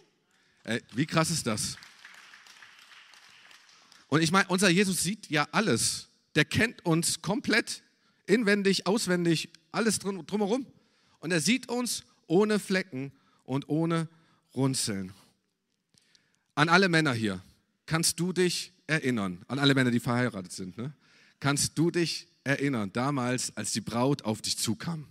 Ey, 0.64 0.82
wie 0.94 1.06
krass 1.06 1.30
ist 1.30 1.46
das? 1.46 1.76
Und 4.08 4.22
ich 4.22 4.32
meine, 4.32 4.48
unser 4.48 4.68
Jesus 4.68 5.02
sieht 5.02 5.30
ja 5.30 5.46
alles 5.52 6.10
der 6.34 6.44
kennt 6.44 6.84
uns 6.84 7.22
komplett, 7.22 7.82
inwendig, 8.26 8.86
auswendig, 8.86 9.50
alles 9.72 9.98
drum, 9.98 10.26
drumherum. 10.26 10.66
Und 11.20 11.32
er 11.32 11.40
sieht 11.40 11.68
uns 11.68 12.04
ohne 12.26 12.58
Flecken 12.58 13.12
und 13.44 13.68
ohne 13.68 14.08
Runzeln. 14.54 15.12
An 16.54 16.68
alle 16.68 16.88
Männer 16.88 17.12
hier, 17.12 17.42
kannst 17.86 18.20
du 18.20 18.32
dich 18.32 18.72
erinnern, 18.86 19.44
an 19.48 19.58
alle 19.58 19.74
Männer, 19.74 19.90
die 19.90 20.00
verheiratet 20.00 20.52
sind, 20.52 20.76
ne? 20.76 20.92
Kannst 21.40 21.76
du 21.78 21.90
dich 21.90 22.28
erinnern, 22.44 22.92
damals, 22.92 23.56
als 23.56 23.72
die 23.72 23.80
Braut 23.80 24.22
auf 24.22 24.40
dich 24.42 24.58
zukam? 24.58 25.06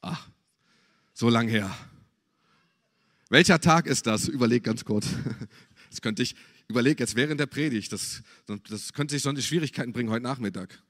Ach, 0.00 0.28
so 1.14 1.28
lang 1.28 1.48
her. 1.48 1.74
Welcher 3.28 3.60
Tag 3.60 3.86
ist 3.86 4.06
das? 4.06 4.26
Überleg 4.26 4.64
ganz 4.64 4.84
kurz. 4.84 5.06
Das 5.90 6.00
könnte 6.00 6.22
ich, 6.22 6.36
überleg 6.68 7.00
jetzt 7.00 7.16
während 7.16 7.40
der 7.40 7.46
Predigt, 7.46 7.92
das, 7.92 8.22
das 8.46 8.92
könnte 8.92 9.12
sich 9.12 9.24
sonst 9.24 9.44
Schwierigkeiten 9.44 9.92
bringen 9.92 10.08
heute 10.08 10.22
Nachmittag. 10.22 10.80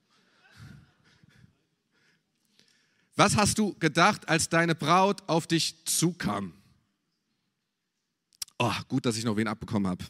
Was 3.16 3.34
hast 3.36 3.56
du 3.56 3.74
gedacht, 3.78 4.28
als 4.28 4.50
deine 4.50 4.74
Braut 4.74 5.26
auf 5.26 5.46
dich 5.46 5.86
zukam? 5.86 6.52
Oh, 8.58 8.74
gut, 8.88 9.06
dass 9.06 9.16
ich 9.16 9.24
noch 9.24 9.36
wen 9.36 9.48
abbekommen 9.48 9.90
habe. 9.90 10.04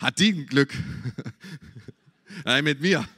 Hat 0.00 0.18
die 0.18 0.32
ein 0.32 0.46
Glück? 0.46 0.72
Nein, 2.44 2.64
mit 2.64 2.80
mir. 2.80 3.08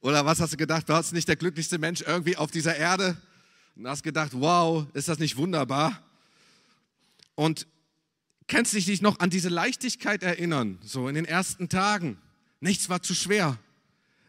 Oder 0.00 0.26
was 0.26 0.40
hast 0.40 0.52
du 0.52 0.56
gedacht? 0.56 0.88
Du 0.88 0.92
warst 0.92 1.12
nicht 1.12 1.28
der 1.28 1.36
glücklichste 1.36 1.78
Mensch 1.78 2.02
irgendwie 2.02 2.36
auf 2.36 2.50
dieser 2.50 2.76
Erde 2.76 3.16
und 3.76 3.88
hast 3.88 4.02
gedacht, 4.02 4.32
wow, 4.34 4.86
ist 4.92 5.08
das 5.08 5.18
nicht 5.18 5.36
wunderbar? 5.36 6.02
Und 7.34 7.66
Kennst 8.46 8.74
du 8.74 8.80
dich 8.80 9.00
noch 9.00 9.20
an 9.20 9.30
diese 9.30 9.48
Leichtigkeit 9.48 10.22
erinnern, 10.22 10.78
so 10.84 11.08
in 11.08 11.14
den 11.14 11.24
ersten 11.24 11.68
Tagen? 11.68 12.18
Nichts 12.60 12.88
war 12.88 13.02
zu 13.02 13.14
schwer. 13.14 13.58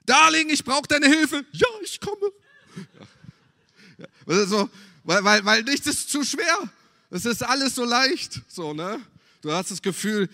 Darling, 0.05 0.49
ich 0.49 0.63
brauche 0.63 0.87
deine 0.87 1.07
Hilfe. 1.07 1.45
Ja, 1.51 1.67
ich 1.83 1.99
komme. 1.99 2.31
Ja. 3.97 4.05
Ja. 4.27 4.45
So, 4.45 4.69
weil, 5.03 5.23
weil, 5.23 5.45
weil 5.45 5.63
nichts 5.63 5.87
ist 5.87 6.09
zu 6.09 6.23
schwer. 6.23 6.57
Es 7.09 7.25
ist 7.25 7.43
alles 7.43 7.75
so 7.75 7.83
leicht. 7.83 8.41
So, 8.47 8.73
ne? 8.73 9.01
Du 9.45 9.51
hast 9.51 9.69
das 9.69 9.83
Gefühl, 9.83 10.27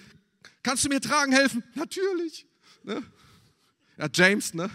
kannst 0.63 0.85
du 0.85 0.87
mir 0.87 1.01
tragen 1.01 1.33
helfen? 1.33 1.65
Natürlich. 1.75 2.47
Ne? 2.81 3.03
Ja, 3.97 4.07
James, 4.13 4.53
ne? 4.53 4.71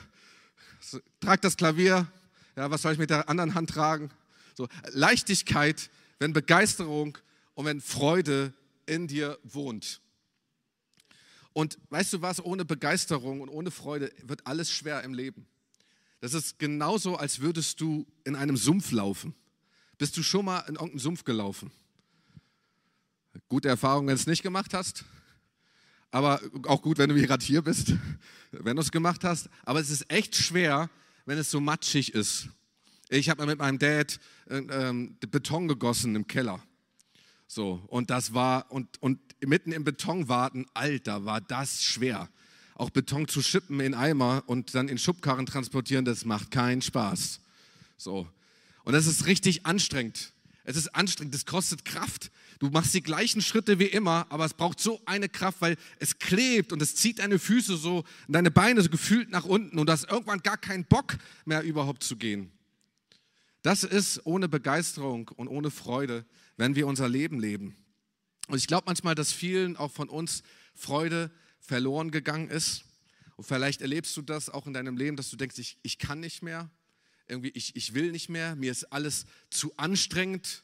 Trag 1.21 1.41
das 1.41 1.57
Klavier. 1.57 2.07
Ja, 2.55 2.71
was 2.71 2.83
soll 2.83 2.93
ich 2.93 2.99
mit 2.99 3.09
der 3.09 3.31
anderen 3.31 3.55
Hand 3.55 3.71
tragen? 3.71 4.11
So, 4.55 4.69
Leichtigkeit, 4.91 5.89
wenn 6.19 6.35
Begeisterung 6.35 7.17
und 7.55 7.65
wenn 7.65 7.81
Freude 7.81 8.53
in 8.85 9.09
dir 9.09 9.39
wohnt. 9.43 10.03
Und 11.55 11.79
weißt 11.89 12.13
du 12.13 12.21
was, 12.21 12.45
ohne 12.45 12.67
Begeisterung 12.67 13.41
und 13.41 13.49
ohne 13.49 13.71
Freude 13.71 14.13
wird 14.23 14.47
alles 14.47 14.71
schwer 14.71 15.03
im 15.03 15.15
Leben. 15.15 15.47
Das 16.21 16.35
ist 16.35 16.59
genauso, 16.59 17.17
als 17.17 17.41
würdest 17.41 17.81
du 17.81 18.07
in 18.25 18.37
einem 18.37 18.59
Sumpf 18.59 18.91
laufen. 18.91 19.35
Bist 19.97 20.15
du 20.19 20.23
schon 20.23 20.45
mal 20.45 20.59
in 20.69 20.75
irgendeinen 20.75 20.99
Sumpf 20.99 21.25
gelaufen? 21.25 21.73
Gute 23.49 23.69
Erfahrung, 23.69 24.07
wenn 24.07 24.15
du 24.15 24.21
es 24.21 24.27
nicht 24.27 24.43
gemacht 24.43 24.75
hast. 24.75 25.05
Aber 26.11 26.41
auch 26.67 26.83
gut, 26.83 26.99
wenn 26.99 27.11
du 27.11 27.15
gerade 27.21 27.45
hier 27.45 27.63
bist, 27.63 27.95
wenn 28.51 28.77
du 28.77 28.83
es 28.83 28.91
gemacht 28.91 29.25
hast. 29.25 29.49
Aber 29.65 29.81
es 29.81 29.91
ist 29.91 30.11
echt 30.11 30.37
schwer, 30.37 30.91
wenn 31.25 31.39
es 31.39 31.51
so 31.51 31.61
matschig 31.61 32.15
ist. 32.15 32.49
Ich 33.09 33.29
habe 33.29 33.47
mit 33.47 33.59
meinem 33.59 33.79
Dad 33.79 34.19
äh, 34.49 34.57
ähm, 34.57 35.17
Beton 35.21 35.69
gegossen 35.69 36.17
im 36.17 36.27
Keller. 36.27 36.63
So, 37.47 37.83
und 37.89 38.11
das 38.11 38.35
war, 38.35 38.71
und, 38.73 39.01
und 39.01 39.21
mitten 39.41 39.71
im 39.73 39.85
Beton 39.85 40.29
warten, 40.29 40.67
Alter, 40.75 41.25
war 41.25 41.41
das 41.41 41.83
schwer. 41.83 42.29
Auch 42.75 42.91
Beton 42.91 43.29
zu 43.29 43.43
schippen 43.43 43.81
in 43.81 43.95
Eimer 43.95 44.43
und 44.47 44.75
dann 44.75 44.89
in 44.89 44.99
Schubkarren 44.99 45.47
transportieren, 45.47 46.05
das 46.05 46.25
macht 46.25 46.51
keinen 46.51 46.83
Spaß. 46.83 47.41
So. 47.97 48.29
Und 48.85 48.93
das 48.93 49.07
ist 49.07 49.27
richtig 49.27 49.65
anstrengend. 49.65 50.33
Es 50.65 50.77
ist 50.77 50.95
anstrengend, 50.95 51.35
es 51.35 51.47
kostet 51.47 51.85
Kraft. 51.85 52.31
Du 52.59 52.71
machst 52.71 52.95
die 52.95 53.03
gleichen 53.03 53.43
Schritte 53.43 53.79
wie 53.79 53.87
immer, 53.87 54.27
aber 54.31 54.45
es 54.45 54.55
braucht 54.55 54.81
so 54.81 55.01
eine 55.05 55.29
Kraft, 55.29 55.61
weil 55.61 55.77
es 55.99 56.19
klebt 56.19 56.73
und 56.73 56.81
es 56.81 56.95
zieht 56.95 57.19
deine 57.19 57.39
Füße 57.39 57.77
so 57.77 57.99
und 58.27 58.33
deine 58.33 58.51
Beine 58.51 58.81
so 58.81 58.89
gefühlt 58.89 59.31
nach 59.31 59.45
unten 59.45 59.79
und 59.79 59.87
du 59.87 59.93
hast 59.93 60.11
irgendwann 60.11 60.41
gar 60.41 60.57
keinen 60.57 60.85
Bock 60.85 61.19
mehr 61.45 61.63
überhaupt 61.63 62.03
zu 62.03 62.17
gehen. 62.17 62.51
Das 63.63 63.83
ist 63.83 64.25
ohne 64.25 64.49
Begeisterung 64.49 65.29
und 65.37 65.49
ohne 65.49 65.71
Freude, 65.71 66.25
wenn 66.57 66.77
wir 66.77 66.87
unser 66.87 67.09
Leben 67.09 67.41
leben. 67.41 67.77
Und 68.49 68.59
ich 68.59 68.67
glaube 68.67 68.85
manchmal, 68.87 69.15
dass 69.15 69.33
vielen 69.33 69.77
auch 69.77 69.91
von 69.91 70.09
uns 70.09 70.43
Freude 70.75 71.31
verloren 71.59 72.11
gegangen 72.11 72.49
ist. 72.49 72.85
Und 73.37 73.45
vielleicht 73.45 73.83
erlebst 73.83 74.17
du 74.17 74.23
das 74.23 74.49
auch 74.49 74.67
in 74.67 74.73
deinem 74.73 74.97
Leben, 74.97 75.17
dass 75.17 75.31
du 75.31 75.37
denkst, 75.37 75.59
ich, 75.59 75.79
ich 75.83 75.99
kann 75.99 76.21
nicht 76.21 76.43
mehr, 76.43 76.71
irgendwie 77.29 77.51
ich, 77.51 77.75
ich 77.77 77.93
will 77.93 78.13
nicht 78.13 78.29
mehr, 78.29 78.55
mir 78.57 78.71
ist 78.71 78.85
alles 78.93 79.27
zu 79.51 79.77
anstrengend. 79.77 80.63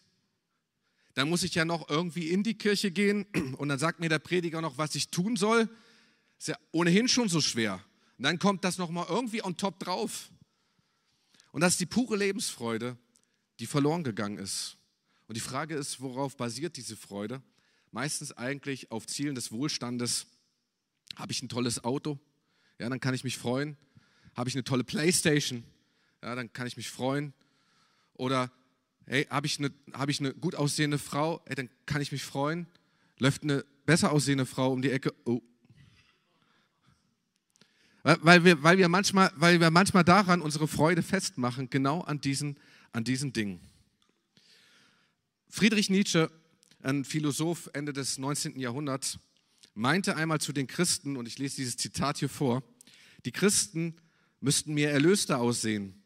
Dann 1.14 1.28
muss 1.28 1.42
ich 1.42 1.54
ja 1.54 1.64
noch 1.64 1.88
irgendwie 1.88 2.30
in 2.30 2.42
die 2.42 2.54
Kirche 2.54 2.90
gehen 2.90 3.26
und 3.58 3.68
dann 3.68 3.78
sagt 3.78 4.00
mir 4.00 4.08
der 4.08 4.18
Prediger 4.18 4.60
noch, 4.60 4.78
was 4.78 4.94
ich 4.94 5.08
tun 5.08 5.36
soll. 5.36 5.68
Ist 6.38 6.48
ja 6.48 6.56
ohnehin 6.72 7.08
schon 7.08 7.28
so 7.28 7.40
schwer. 7.40 7.84
Und 8.18 8.24
dann 8.24 8.38
kommt 8.38 8.64
das 8.64 8.78
nochmal 8.78 9.06
irgendwie 9.08 9.44
on 9.44 9.56
top 9.56 9.78
drauf. 9.78 10.30
Und 11.52 11.60
das 11.60 11.74
ist 11.74 11.80
die 11.80 11.86
pure 11.86 12.16
Lebensfreude, 12.16 12.96
die 13.58 13.66
verloren 13.66 14.04
gegangen 14.04 14.38
ist. 14.38 14.76
Und 15.28 15.36
die 15.36 15.40
Frage 15.40 15.74
ist, 15.74 16.00
worauf 16.00 16.36
basiert 16.36 16.76
diese 16.76 16.96
Freude? 16.96 17.42
Meistens 17.90 18.32
eigentlich 18.32 18.90
auf 18.90 19.06
Zielen 19.06 19.34
des 19.34 19.52
Wohlstandes. 19.52 20.26
Habe 21.16 21.32
ich 21.32 21.42
ein 21.42 21.48
tolles 21.48 21.84
Auto? 21.84 22.18
Ja, 22.78 22.88
dann 22.88 23.00
kann 23.00 23.14
ich 23.14 23.22
mich 23.22 23.36
freuen. 23.36 23.76
Habe 24.34 24.48
ich 24.48 24.54
eine 24.54 24.64
tolle 24.64 24.82
Playstation? 24.82 25.62
Ja, 26.22 26.34
dann 26.34 26.52
kann 26.52 26.66
ich 26.66 26.76
mich 26.76 26.90
freuen. 26.90 27.34
Oder 28.14 28.50
hey, 29.06 29.26
habe 29.30 29.46
ich, 29.46 29.58
eine, 29.58 29.72
hab 29.92 30.08
ich 30.08 30.20
eine 30.20 30.34
gut 30.34 30.54
aussehende 30.54 30.98
Frau? 30.98 31.42
Hey, 31.46 31.56
dann 31.56 31.68
kann 31.86 32.00
ich 32.02 32.12
mich 32.12 32.22
freuen. 32.22 32.66
Läuft 33.18 33.42
eine 33.42 33.64
besser 33.86 34.12
aussehende 34.12 34.46
Frau 34.46 34.72
um 34.72 34.82
die 34.82 34.90
Ecke? 34.90 35.14
Oh, 35.24 35.42
weil 38.04 38.44
wir, 38.44 38.62
weil, 38.62 38.78
wir 38.78 38.88
manchmal, 38.88 39.30
weil 39.36 39.60
wir 39.60 39.70
manchmal 39.70 40.02
daran 40.02 40.42
unsere 40.42 40.66
Freude 40.66 41.02
festmachen, 41.02 41.70
genau 41.70 42.00
an 42.00 42.20
diesen, 42.20 42.58
an 42.92 43.04
diesen 43.04 43.32
Dingen. 43.32 43.60
Friedrich 45.48 45.88
Nietzsche, 45.88 46.30
ein 46.82 47.04
Philosoph 47.04 47.70
Ende 47.74 47.92
des 47.92 48.18
19. 48.18 48.58
Jahrhunderts, 48.58 49.18
meinte 49.74 50.16
einmal 50.16 50.40
zu 50.40 50.52
den 50.52 50.66
Christen, 50.66 51.16
und 51.16 51.28
ich 51.28 51.38
lese 51.38 51.56
dieses 51.56 51.76
Zitat 51.76 52.18
hier 52.18 52.28
vor, 52.28 52.62
die 53.24 53.32
Christen 53.32 53.94
müssten 54.40 54.74
mir 54.74 54.90
erlöster 54.90 55.38
aussehen. 55.38 56.01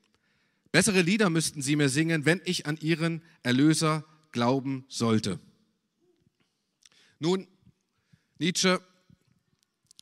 Bessere 0.73 1.01
Lieder 1.01 1.31
müssten 1.31 1.63
sie 1.63 1.77
mir 1.77 1.89
singen, 1.89 2.25
wenn 2.25 2.43
ich 2.45 2.67
an 2.67 2.77
ihren 2.79 3.23
Erlöser 3.43 4.05
glauben 4.33 4.85
sollte. 4.89 5.41
Nun, 7.19 7.49
Nietzsche 8.39 8.81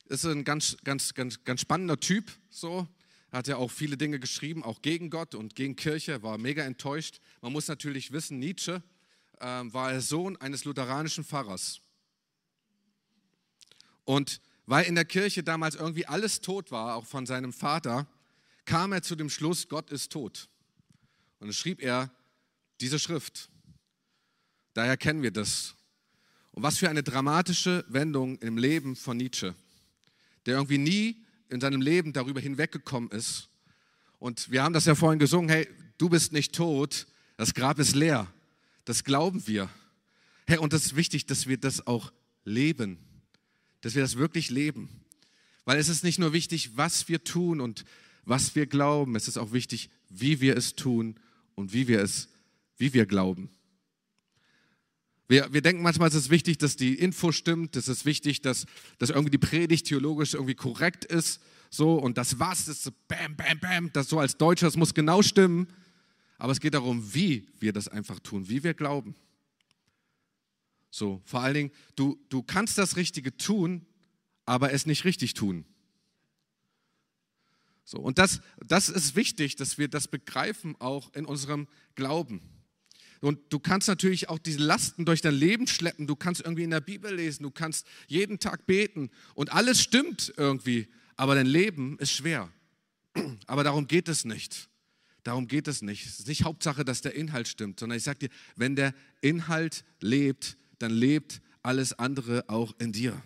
ist 0.09 0.25
ein 0.25 0.43
ganz, 0.43 0.77
ganz, 0.83 1.13
ganz, 1.13 1.43
ganz 1.43 1.61
spannender 1.61 1.99
Typ. 1.99 2.31
So. 2.49 2.87
Hat 3.31 3.47
ja 3.47 3.57
auch 3.57 3.71
viele 3.71 3.97
Dinge 3.97 4.19
geschrieben, 4.19 4.63
auch 4.63 4.81
gegen 4.81 5.09
Gott 5.09 5.35
und 5.35 5.55
gegen 5.55 5.75
Kirche, 5.75 6.23
war 6.23 6.37
mega 6.37 6.63
enttäuscht. 6.63 7.19
Man 7.41 7.51
muss 7.51 7.67
natürlich 7.67 8.11
wissen, 8.11 8.39
Nietzsche 8.39 8.81
äh, 9.39 9.45
war 9.45 9.91
der 9.91 10.01
Sohn 10.01 10.37
eines 10.37 10.63
lutheranischen 10.63 11.23
Pfarrers. 11.25 11.81
Und 14.05 14.39
weil 14.65 14.85
in 14.85 14.95
der 14.95 15.05
Kirche 15.05 15.43
damals 15.43 15.75
irgendwie 15.75 16.05
alles 16.05 16.41
tot 16.41 16.71
war, 16.71 16.95
auch 16.95 17.05
von 17.05 17.25
seinem 17.25 17.51
Vater, 17.51 18.07
kam 18.65 18.93
er 18.93 19.01
zu 19.01 19.15
dem 19.15 19.29
Schluss, 19.29 19.67
Gott 19.67 19.91
ist 19.91 20.11
tot. 20.11 20.49
Und 21.39 21.47
dann 21.47 21.53
schrieb 21.53 21.81
er 21.81 22.11
diese 22.81 22.99
Schrift. 22.99 23.49
Daher 24.73 24.97
kennen 24.97 25.21
wir 25.21 25.31
das. 25.31 25.75
Und 26.51 26.63
was 26.63 26.77
für 26.77 26.89
eine 26.89 27.03
dramatische 27.03 27.85
Wendung 27.87 28.37
im 28.39 28.57
Leben 28.57 28.95
von 28.95 29.17
Nietzsche 29.17 29.55
der 30.45 30.55
irgendwie 30.55 30.77
nie 30.77 31.23
in 31.49 31.59
seinem 31.59 31.81
Leben 31.81 32.13
darüber 32.13 32.39
hinweggekommen 32.39 33.11
ist. 33.11 33.49
Und 34.19 34.51
wir 34.51 34.63
haben 34.63 34.73
das 34.73 34.85
ja 34.85 34.95
vorhin 34.95 35.19
gesungen, 35.19 35.49
hey, 35.49 35.67
du 35.97 36.09
bist 36.09 36.31
nicht 36.31 36.53
tot, 36.53 37.07
das 37.37 37.53
Grab 37.53 37.79
ist 37.79 37.95
leer. 37.95 38.27
Das 38.85 39.03
glauben 39.03 39.45
wir. 39.47 39.69
Hey, 40.47 40.57
und 40.57 40.73
das 40.73 40.85
ist 40.85 40.95
wichtig, 40.95 41.25
dass 41.25 41.47
wir 41.47 41.57
das 41.57 41.85
auch 41.87 42.11
leben, 42.43 42.99
dass 43.81 43.95
wir 43.95 44.01
das 44.01 44.17
wirklich 44.17 44.49
leben. 44.49 44.89
Weil 45.65 45.79
es 45.79 45.89
ist 45.89 46.03
nicht 46.03 46.19
nur 46.19 46.33
wichtig, 46.33 46.77
was 46.77 47.07
wir 47.07 47.23
tun 47.23 47.59
und 47.59 47.83
was 48.23 48.55
wir 48.55 48.67
glauben, 48.67 49.15
es 49.15 49.27
ist 49.27 49.37
auch 49.37 49.51
wichtig, 49.51 49.89
wie 50.09 50.41
wir 50.41 50.57
es 50.57 50.75
tun 50.75 51.19
und 51.55 51.73
wie 51.73 51.87
wir 51.87 52.01
es, 52.01 52.29
wie 52.77 52.93
wir 52.93 53.05
glauben. 53.05 53.49
Wir, 55.27 55.51
wir 55.51 55.61
denken 55.61 55.81
manchmal, 55.81 56.09
es 56.09 56.15
ist 56.15 56.29
wichtig, 56.29 56.59
dass 56.59 56.75
die 56.75 56.95
Info 56.95 57.31
stimmt, 57.31 57.75
es 57.75 57.87
ist 57.87 58.05
wichtig, 58.05 58.41
dass, 58.41 58.65
dass 58.99 59.09
irgendwie 59.09 59.31
die 59.31 59.37
Predigt 59.39 59.87
theologisch 59.87 60.35
irgendwie 60.35 60.53
korrekt 60.53 61.03
ist. 61.05 61.41
So, 61.71 61.95
und 61.95 62.17
das 62.17 62.39
was 62.39 62.67
ist 62.67 62.83
so 62.83 62.91
bam, 63.07 63.35
bam, 63.35 63.59
bam, 63.59 63.93
das 63.93 64.07
so 64.07 64.19
als 64.19 64.37
Deutscher, 64.37 64.67
das 64.67 64.77
muss 64.77 64.93
genau 64.93 65.21
stimmen. 65.23 65.67
Aber 66.37 66.51
es 66.51 66.59
geht 66.59 66.73
darum, 66.73 67.13
wie 67.13 67.47
wir 67.59 67.73
das 67.73 67.87
einfach 67.87 68.19
tun, 68.19 68.49
wie 68.49 68.63
wir 68.63 68.73
glauben. 68.73 69.15
So, 70.91 71.21
vor 71.25 71.41
allen 71.41 71.53
Dingen, 71.53 71.71
du, 71.95 72.19
du 72.29 72.43
kannst 72.43 72.77
das 72.77 72.95
Richtige 72.95 73.35
tun, 73.35 73.85
aber 74.45 74.73
es 74.73 74.85
nicht 74.85 75.05
richtig 75.05 75.33
tun. 75.33 75.65
So, 77.85 77.99
und 77.99 78.17
das, 78.17 78.41
das 78.65 78.89
ist 78.89 79.15
wichtig, 79.15 79.55
dass 79.55 79.77
wir 79.77 79.87
das 79.87 80.07
begreifen 80.07 80.75
auch 80.79 81.13
in 81.13 81.25
unserem 81.25 81.67
Glauben. 81.93 82.41
Und 83.21 83.39
du 83.53 83.59
kannst 83.59 83.87
natürlich 83.87 84.27
auch 84.27 84.39
diese 84.39 84.59
Lasten 84.59 85.05
durch 85.05 85.21
dein 85.21 85.35
Leben 85.35 85.67
schleppen. 85.67 86.07
Du 86.07 86.15
kannst 86.15 86.41
irgendwie 86.41 86.63
in 86.63 86.71
der 86.71 86.81
Bibel 86.81 87.13
lesen, 87.13 87.43
du 87.43 87.51
kannst 87.51 87.87
jeden 88.07 88.39
Tag 88.39 88.65
beten 88.65 89.09
und 89.35 89.53
alles 89.53 89.81
stimmt 89.81 90.33
irgendwie. 90.35 90.87
Aber 91.15 91.35
dein 91.35 91.45
Leben 91.45 91.97
ist 91.99 92.11
schwer. 92.11 92.51
Aber 93.47 93.63
darum 93.63 93.87
geht 93.87 94.09
es 94.09 94.25
nicht. 94.25 94.67
Darum 95.23 95.47
geht 95.47 95.67
es 95.67 95.81
nicht. 95.81 96.05
Es 96.05 96.19
ist 96.19 96.27
nicht 96.27 96.43
Hauptsache, 96.43 96.83
dass 96.85 97.01
der 97.01 97.15
Inhalt 97.15 97.47
stimmt, 97.47 97.79
sondern 97.79 97.97
ich 97.97 98.03
sage 98.03 98.19
dir, 98.19 98.29
wenn 98.55 98.75
der 98.75 98.93
Inhalt 99.21 99.85
lebt, 100.01 100.57
dann 100.79 100.91
lebt 100.91 101.41
alles 101.63 101.93
andere 101.93 102.45
auch 102.47 102.75
in 102.79 102.91
dir. 102.91 103.21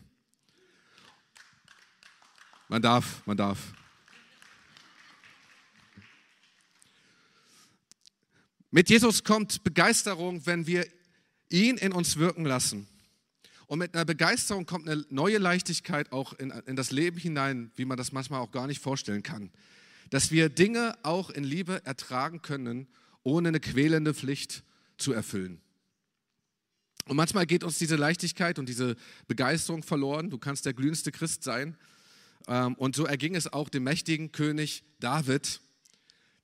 Man 2.68 2.82
darf, 2.82 3.25
man 3.25 3.36
darf. 3.36 3.74
Mit 8.72 8.90
Jesus 8.90 9.24
kommt 9.24 9.64
Begeisterung, 9.64 10.46
wenn 10.46 10.68
wir 10.68 10.86
ihn 11.50 11.78
in 11.78 11.92
uns 11.92 12.18
wirken 12.18 12.46
lassen. 12.46 12.88
Und 13.66 13.80
mit 13.80 13.96
einer 13.96 14.06
Begeisterung 14.06 14.66
kommt 14.66 14.88
eine 14.88 15.06
neue 15.10 15.40
Leichtigkeit 15.40 16.12
auch 16.12 16.34
in, 16.34 16.52
in, 16.52 16.76
das 16.76 16.92
Leben 16.92 17.18
hinein, 17.18 17.72
wie 17.76 17.86
man 17.86 17.98
das 17.98 18.12
manchmal 18.12 18.42
auch 18.42 18.52
gar 18.52 18.68
nicht 18.68 18.82
vorstellen 18.82 19.24
kann. 19.24 19.52
Dass 20.12 20.32
wir 20.32 20.50
Dinge 20.50 20.98
auch 21.04 21.30
in 21.30 21.44
Liebe 21.44 21.84
ertragen 21.86 22.42
können, 22.42 22.88
ohne 23.24 23.50
eine 23.50 23.60
quälende 23.60 24.14
Pflicht 24.14 24.64
zu 24.98 25.14
erfüllen. 25.14 25.62
Und 27.06 27.16
manchmal 27.16 27.48
geht 27.48 27.64
uns 27.64 27.80
diese 27.80 27.96
Leichtigkeit 27.96 28.60
und 28.60 28.70
diese 28.70 28.96
Begeisterung 29.28 29.82
verloren. 29.82 30.30
Du 30.30 30.38
kannst 30.38 30.66
der 30.68 30.74
glühendste 30.74 31.12
Christ 31.12 31.44
sein. 31.44 31.76
Ähm, 32.48 32.76
und 32.76 32.96
so 32.96 33.06
erging 33.06 33.36
es 33.36 33.52
auch 33.52 33.70
dem 33.70 33.84
mächtigen 33.84 34.32
König 34.32 34.84
David, 35.00 35.60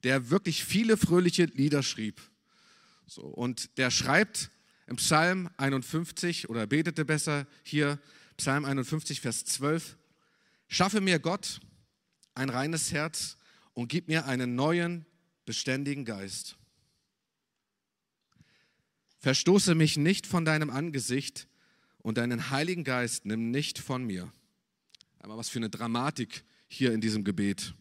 der 0.05 0.29
wirklich 0.29 0.63
viele 0.63 0.97
fröhliche 0.97 1.45
Lieder 1.45 1.81
schrieb. 1.81 2.21
So, 3.07 3.23
und 3.23 3.75
der 3.79 3.89
schreibt 3.89 4.51
im 4.85 4.97
Psalm 4.97 5.49
51 5.57 6.47
oder 6.47 6.67
betete 6.67 7.05
besser 7.05 7.47
hier, 7.63 7.99
Psalm 8.37 8.65
51, 8.65 9.19
Vers 9.19 9.45
12, 9.45 9.97
Schaffe 10.67 11.01
mir 11.01 11.17
Gott 11.17 11.59
ein 12.35 12.49
reines 12.49 12.91
Herz 12.91 13.37
und 13.73 13.87
gib 13.87 14.07
mir 14.07 14.25
einen 14.25 14.55
neuen, 14.55 15.07
beständigen 15.45 16.05
Geist. 16.05 16.55
Verstoße 19.19 19.73
mich 19.73 19.97
nicht 19.97 20.27
von 20.27 20.45
deinem 20.45 20.69
Angesicht 20.69 21.47
und 21.97 22.19
deinen 22.19 22.51
Heiligen 22.51 22.83
Geist 22.83 23.25
nimm 23.25 23.49
nicht 23.49 23.79
von 23.79 24.03
mir. 24.03 24.31
Einmal 25.17 25.39
was 25.39 25.49
für 25.49 25.57
eine 25.57 25.69
Dramatik 25.71 26.43
hier 26.67 26.93
in 26.93 27.01
diesem 27.01 27.23
Gebet. 27.23 27.73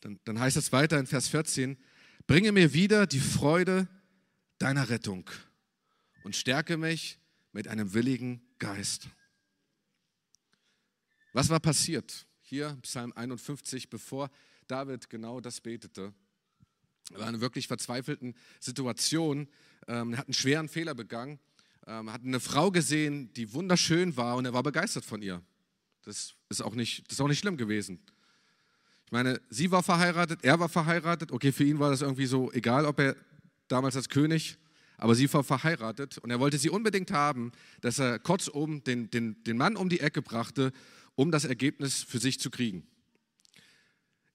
Dann, 0.00 0.20
dann 0.24 0.38
heißt 0.38 0.56
es 0.56 0.72
weiter 0.72 0.98
in 0.98 1.06
Vers 1.06 1.28
14, 1.28 1.76
bringe 2.26 2.52
mir 2.52 2.72
wieder 2.72 3.06
die 3.06 3.20
Freude 3.20 3.88
deiner 4.58 4.88
Rettung 4.88 5.28
und 6.24 6.36
stärke 6.36 6.76
mich 6.76 7.18
mit 7.52 7.68
einem 7.68 7.94
willigen 7.94 8.42
Geist. 8.58 9.08
Was 11.32 11.48
war 11.48 11.60
passiert? 11.60 12.26
Hier 12.42 12.78
Psalm 12.82 13.12
51, 13.12 13.90
bevor 13.90 14.30
David 14.66 15.10
genau 15.10 15.40
das 15.40 15.60
betete. 15.60 16.14
Er 17.10 17.18
war 17.18 17.22
in 17.22 17.34
einer 17.34 17.40
wirklich 17.40 17.68
verzweifelten 17.68 18.34
Situation. 18.60 19.48
Ähm, 19.86 20.12
er 20.12 20.18
hat 20.18 20.26
einen 20.26 20.34
schweren 20.34 20.68
Fehler 20.68 20.94
begangen. 20.94 21.38
Ähm, 21.86 22.12
hat 22.12 22.22
eine 22.22 22.40
Frau 22.40 22.70
gesehen, 22.70 23.32
die 23.32 23.52
wunderschön 23.52 24.16
war 24.16 24.36
und 24.36 24.44
er 24.44 24.52
war 24.52 24.62
begeistert 24.62 25.04
von 25.04 25.22
ihr. 25.22 25.42
Das 26.02 26.34
ist 26.48 26.62
auch 26.62 26.74
nicht, 26.74 27.06
das 27.06 27.14
ist 27.14 27.20
auch 27.20 27.28
nicht 27.28 27.38
schlimm 27.38 27.56
gewesen. 27.56 27.98
Ich 29.08 29.12
meine, 29.12 29.40
sie 29.48 29.70
war 29.70 29.82
verheiratet, 29.82 30.40
er 30.42 30.60
war 30.60 30.68
verheiratet. 30.68 31.32
Okay, 31.32 31.50
für 31.50 31.64
ihn 31.64 31.78
war 31.78 31.88
das 31.88 32.02
irgendwie 32.02 32.26
so 32.26 32.52
egal, 32.52 32.84
ob 32.84 33.00
er 33.00 33.16
damals 33.66 33.96
als 33.96 34.10
König, 34.10 34.58
aber 34.98 35.14
sie 35.14 35.32
war 35.32 35.42
verheiratet 35.42 36.18
und 36.18 36.28
er 36.28 36.40
wollte 36.40 36.58
sie 36.58 36.68
unbedingt 36.68 37.10
haben, 37.10 37.52
dass 37.80 37.98
er 37.98 38.18
kurzum 38.18 38.84
den, 38.84 39.08
den, 39.10 39.42
den 39.44 39.56
Mann 39.56 39.76
um 39.76 39.88
die 39.88 40.00
Ecke 40.00 40.20
brachte, 40.20 40.74
um 41.14 41.30
das 41.30 41.46
Ergebnis 41.46 42.02
für 42.02 42.18
sich 42.18 42.38
zu 42.38 42.50
kriegen. 42.50 42.86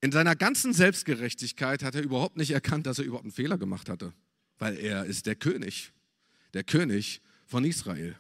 In 0.02 0.12
seiner 0.12 0.36
ganzen 0.36 0.74
Selbstgerechtigkeit 0.74 1.84
hat 1.84 1.94
er 1.94 2.02
überhaupt 2.02 2.38
nicht 2.38 2.50
erkannt, 2.50 2.88
dass 2.88 2.98
er 2.98 3.06
überhaupt 3.06 3.26
einen 3.26 3.32
Fehler 3.32 3.60
gemacht 3.60 3.90
hatte, 3.90 4.12
weil 4.58 4.76
er 4.80 5.06
ist 5.06 5.28
der 5.28 5.36
König, 5.36 5.94
der 6.56 6.64
König 6.64 7.22
von 7.46 7.64
Israel. 7.64 8.16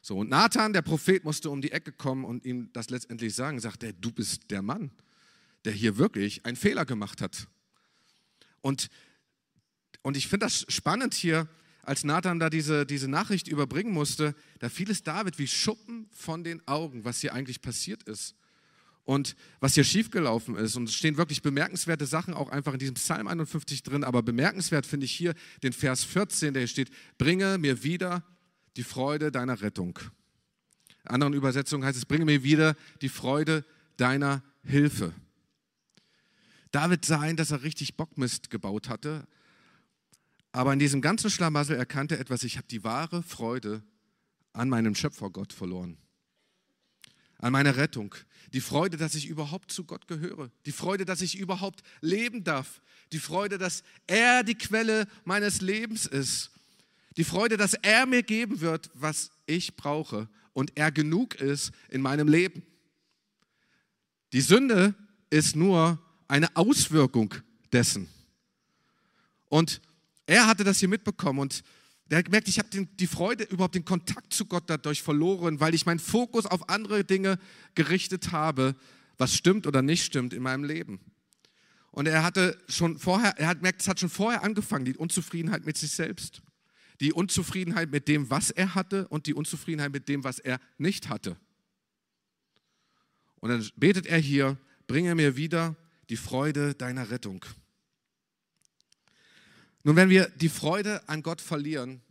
So, 0.00 0.18
und 0.18 0.28
Nathan, 0.28 0.72
der 0.72 0.82
Prophet, 0.82 1.22
musste 1.22 1.50
um 1.50 1.62
die 1.62 1.70
Ecke 1.70 1.92
kommen 1.92 2.24
und 2.24 2.44
ihm 2.44 2.70
das 2.72 2.90
letztendlich 2.90 3.36
sagen. 3.36 3.60
Sagt 3.60 3.84
er, 3.84 3.92
du 3.92 4.10
bist 4.10 4.50
der 4.50 4.60
Mann, 4.60 4.90
der 5.64 5.72
hier 5.72 5.96
wirklich 5.96 6.44
einen 6.44 6.56
Fehler 6.56 6.84
gemacht 6.84 7.20
hat. 7.20 7.46
Und, 8.60 8.88
und 10.02 10.16
ich 10.16 10.28
finde 10.28 10.46
das 10.46 10.64
spannend 10.68 11.14
hier, 11.14 11.48
als 11.82 12.04
Nathan 12.04 12.38
da 12.38 12.48
diese, 12.48 12.86
diese 12.86 13.08
Nachricht 13.08 13.48
überbringen 13.48 13.92
musste, 13.92 14.34
da 14.60 14.68
fiel 14.68 14.90
es 14.90 15.02
David 15.02 15.38
wie 15.38 15.48
Schuppen 15.48 16.08
von 16.12 16.44
den 16.44 16.66
Augen, 16.68 17.04
was 17.04 17.20
hier 17.20 17.34
eigentlich 17.34 17.60
passiert 17.60 18.04
ist 18.04 18.36
und 19.04 19.34
was 19.60 19.74
hier 19.74 19.84
schiefgelaufen 19.84 20.56
ist. 20.56 20.76
Und 20.76 20.88
es 20.88 20.94
stehen 20.94 21.16
wirklich 21.16 21.42
bemerkenswerte 21.42 22.06
Sachen 22.06 22.34
auch 22.34 22.50
einfach 22.50 22.72
in 22.72 22.78
diesem 22.78 22.94
Psalm 22.94 23.26
51 23.26 23.82
drin. 23.82 24.04
Aber 24.04 24.22
bemerkenswert 24.22 24.86
finde 24.86 25.06
ich 25.06 25.12
hier 25.12 25.34
den 25.62 25.72
Vers 25.72 26.04
14, 26.04 26.54
der 26.54 26.62
hier 26.62 26.68
steht, 26.68 26.90
bringe 27.18 27.58
mir 27.58 27.82
wieder 27.82 28.24
die 28.76 28.84
Freude 28.84 29.32
deiner 29.32 29.60
Rettung. 29.60 29.98
In 31.04 31.10
anderen 31.10 31.34
Übersetzungen 31.34 31.84
heißt 31.84 31.98
es, 31.98 32.06
bringe 32.06 32.24
mir 32.24 32.44
wieder 32.44 32.76
die 33.00 33.08
Freude 33.08 33.64
deiner 33.96 34.42
Hilfe. 34.62 35.12
David 36.72 37.04
sah 37.04 37.20
ein, 37.20 37.36
dass 37.36 37.52
er 37.52 37.62
richtig 37.62 37.96
Bockmist 37.96 38.50
gebaut 38.50 38.88
hatte. 38.88 39.26
Aber 40.50 40.72
in 40.72 40.78
diesem 40.78 41.00
ganzen 41.00 41.30
Schlamassel 41.30 41.76
erkannte 41.76 42.16
er 42.16 42.20
etwas, 42.20 42.42
ich 42.42 42.56
habe 42.56 42.66
die 42.66 42.84
wahre 42.84 43.22
Freude 43.22 43.82
an 44.52 44.68
meinem 44.68 44.94
Schöpfergott 44.94 45.52
verloren 45.52 45.96
an 47.42 47.52
meine 47.52 47.76
Rettung. 47.76 48.14
Die 48.52 48.60
Freude, 48.60 48.96
dass 48.96 49.14
ich 49.14 49.26
überhaupt 49.26 49.72
zu 49.72 49.84
Gott 49.84 50.06
gehöre. 50.06 50.50
Die 50.64 50.72
Freude, 50.72 51.04
dass 51.04 51.20
ich 51.20 51.38
überhaupt 51.38 51.82
leben 52.00 52.44
darf. 52.44 52.80
Die 53.10 53.18
Freude, 53.18 53.58
dass 53.58 53.82
er 54.06 54.44
die 54.44 54.54
Quelle 54.54 55.06
meines 55.24 55.60
Lebens 55.60 56.06
ist. 56.06 56.52
Die 57.16 57.24
Freude, 57.24 57.56
dass 57.56 57.74
er 57.74 58.06
mir 58.06 58.22
geben 58.22 58.60
wird, 58.60 58.90
was 58.94 59.30
ich 59.44 59.76
brauche 59.76 60.28
und 60.52 60.72
er 60.76 60.92
genug 60.92 61.34
ist 61.34 61.72
in 61.88 62.00
meinem 62.00 62.28
Leben. 62.28 62.62
Die 64.32 64.40
Sünde 64.40 64.94
ist 65.28 65.56
nur 65.56 65.98
eine 66.32 66.56
Auswirkung 66.56 67.34
dessen. 67.74 68.08
Und 69.50 69.82
er 70.24 70.46
hatte 70.46 70.64
das 70.64 70.78
hier 70.78 70.88
mitbekommen 70.88 71.40
und 71.40 71.62
der 72.06 72.18
hat 72.18 72.24
gemerkt, 72.24 72.48
ich 72.48 72.58
habe 72.58 72.70
die 72.70 73.06
Freude, 73.06 73.44
überhaupt 73.44 73.74
den 73.74 73.84
Kontakt 73.84 74.32
zu 74.32 74.46
Gott 74.46 74.64
dadurch 74.66 75.02
verloren, 75.02 75.60
weil 75.60 75.74
ich 75.74 75.84
meinen 75.84 75.98
Fokus 75.98 76.46
auf 76.46 76.70
andere 76.70 77.04
Dinge 77.04 77.38
gerichtet 77.74 78.32
habe, 78.32 78.74
was 79.18 79.34
stimmt 79.34 79.66
oder 79.66 79.82
nicht 79.82 80.04
stimmt 80.04 80.32
in 80.32 80.42
meinem 80.42 80.64
Leben. 80.64 81.00
Und 81.90 82.08
er 82.08 82.22
hatte 82.22 82.58
schon 82.66 82.98
vorher, 82.98 83.38
er 83.38 83.48
hat 83.48 83.58
gemerkt, 83.58 83.82
es 83.82 83.88
hat 83.88 84.00
schon 84.00 84.08
vorher 84.08 84.42
angefangen, 84.42 84.86
die 84.86 84.96
Unzufriedenheit 84.96 85.66
mit 85.66 85.76
sich 85.76 85.90
selbst. 85.90 86.40
Die 87.02 87.12
Unzufriedenheit 87.12 87.90
mit 87.90 88.08
dem, 88.08 88.30
was 88.30 88.50
er 88.50 88.74
hatte 88.74 89.06
und 89.08 89.26
die 89.26 89.34
Unzufriedenheit 89.34 89.92
mit 89.92 90.08
dem, 90.08 90.24
was 90.24 90.38
er 90.38 90.60
nicht 90.78 91.10
hatte. 91.10 91.36
Und 93.40 93.50
dann 93.50 93.68
betet 93.76 94.06
er 94.06 94.18
hier, 94.18 94.56
bringe 94.86 95.14
mir 95.14 95.36
wieder 95.36 95.76
die 96.12 96.18
Freude 96.18 96.74
deiner 96.74 97.08
Rettung. 97.08 97.42
Nun, 99.82 99.96
wenn 99.96 100.10
wir 100.10 100.28
die 100.28 100.50
Freude 100.50 101.08
an 101.08 101.22
Gott 101.22 101.40
verlieren, 101.40 102.02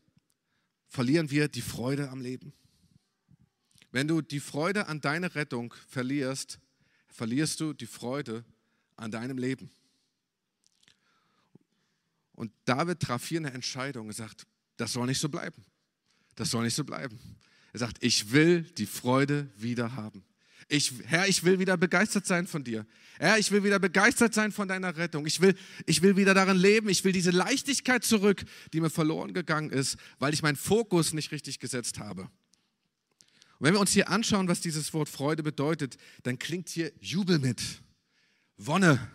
verlieren 0.87 1.29
wir 1.29 1.47
die 1.47 1.61
Freude 1.61 2.09
am 2.09 2.19
Leben. 2.19 2.51
Wenn 3.91 4.07
du 4.07 4.21
die 4.21 4.39
Freude 4.39 4.87
an 4.87 5.01
deine 5.01 5.35
Rettung 5.35 5.75
verlierst, 5.87 6.57
verlierst 7.09 7.59
du 7.59 7.73
die 7.73 7.85
Freude 7.85 8.43
an 8.95 9.11
deinem 9.11 9.37
Leben. 9.37 9.69
Und 12.33 12.51
David 12.65 13.01
traf 13.01 13.27
hier 13.27 13.37
eine 13.37 13.53
Entscheidung. 13.53 14.07
Er 14.07 14.13
sagt, 14.13 14.47
das 14.77 14.93
soll 14.93 15.05
nicht 15.05 15.19
so 15.19 15.29
bleiben. 15.29 15.63
Das 16.33 16.49
soll 16.49 16.63
nicht 16.63 16.73
so 16.73 16.83
bleiben. 16.83 17.19
Er 17.71 17.79
sagt, 17.81 18.03
ich 18.03 18.31
will 18.31 18.63
die 18.63 18.87
Freude 18.87 19.51
wieder 19.57 19.95
haben. 19.95 20.25
Ich, 20.73 20.93
Herr, 21.03 21.27
ich 21.27 21.43
will 21.43 21.59
wieder 21.59 21.75
begeistert 21.75 22.25
sein 22.25 22.47
von 22.47 22.63
dir. 22.63 22.85
Herr, 23.19 23.37
ich 23.37 23.51
will 23.51 23.61
wieder 23.65 23.77
begeistert 23.77 24.33
sein 24.33 24.53
von 24.53 24.69
deiner 24.69 24.95
Rettung. 24.95 25.25
Ich 25.25 25.41
will, 25.41 25.53
ich 25.85 26.01
will 26.01 26.15
wieder 26.15 26.33
darin 26.33 26.55
leben. 26.55 26.87
Ich 26.87 27.03
will 27.03 27.11
diese 27.11 27.31
Leichtigkeit 27.31 28.05
zurück, 28.05 28.45
die 28.71 28.79
mir 28.79 28.89
verloren 28.89 29.33
gegangen 29.33 29.69
ist, 29.69 29.97
weil 30.19 30.33
ich 30.33 30.43
meinen 30.43 30.55
Fokus 30.55 31.11
nicht 31.11 31.33
richtig 31.33 31.59
gesetzt 31.59 31.99
habe. 31.99 32.21
Und 32.21 32.31
wenn 33.59 33.73
wir 33.73 33.81
uns 33.81 33.91
hier 33.91 34.09
anschauen, 34.09 34.47
was 34.47 34.61
dieses 34.61 34.93
Wort 34.93 35.09
Freude 35.09 35.43
bedeutet, 35.43 35.97
dann 36.23 36.39
klingt 36.39 36.69
hier 36.69 36.93
Jubel 37.01 37.37
mit, 37.37 37.61
Wonne, 38.55 39.11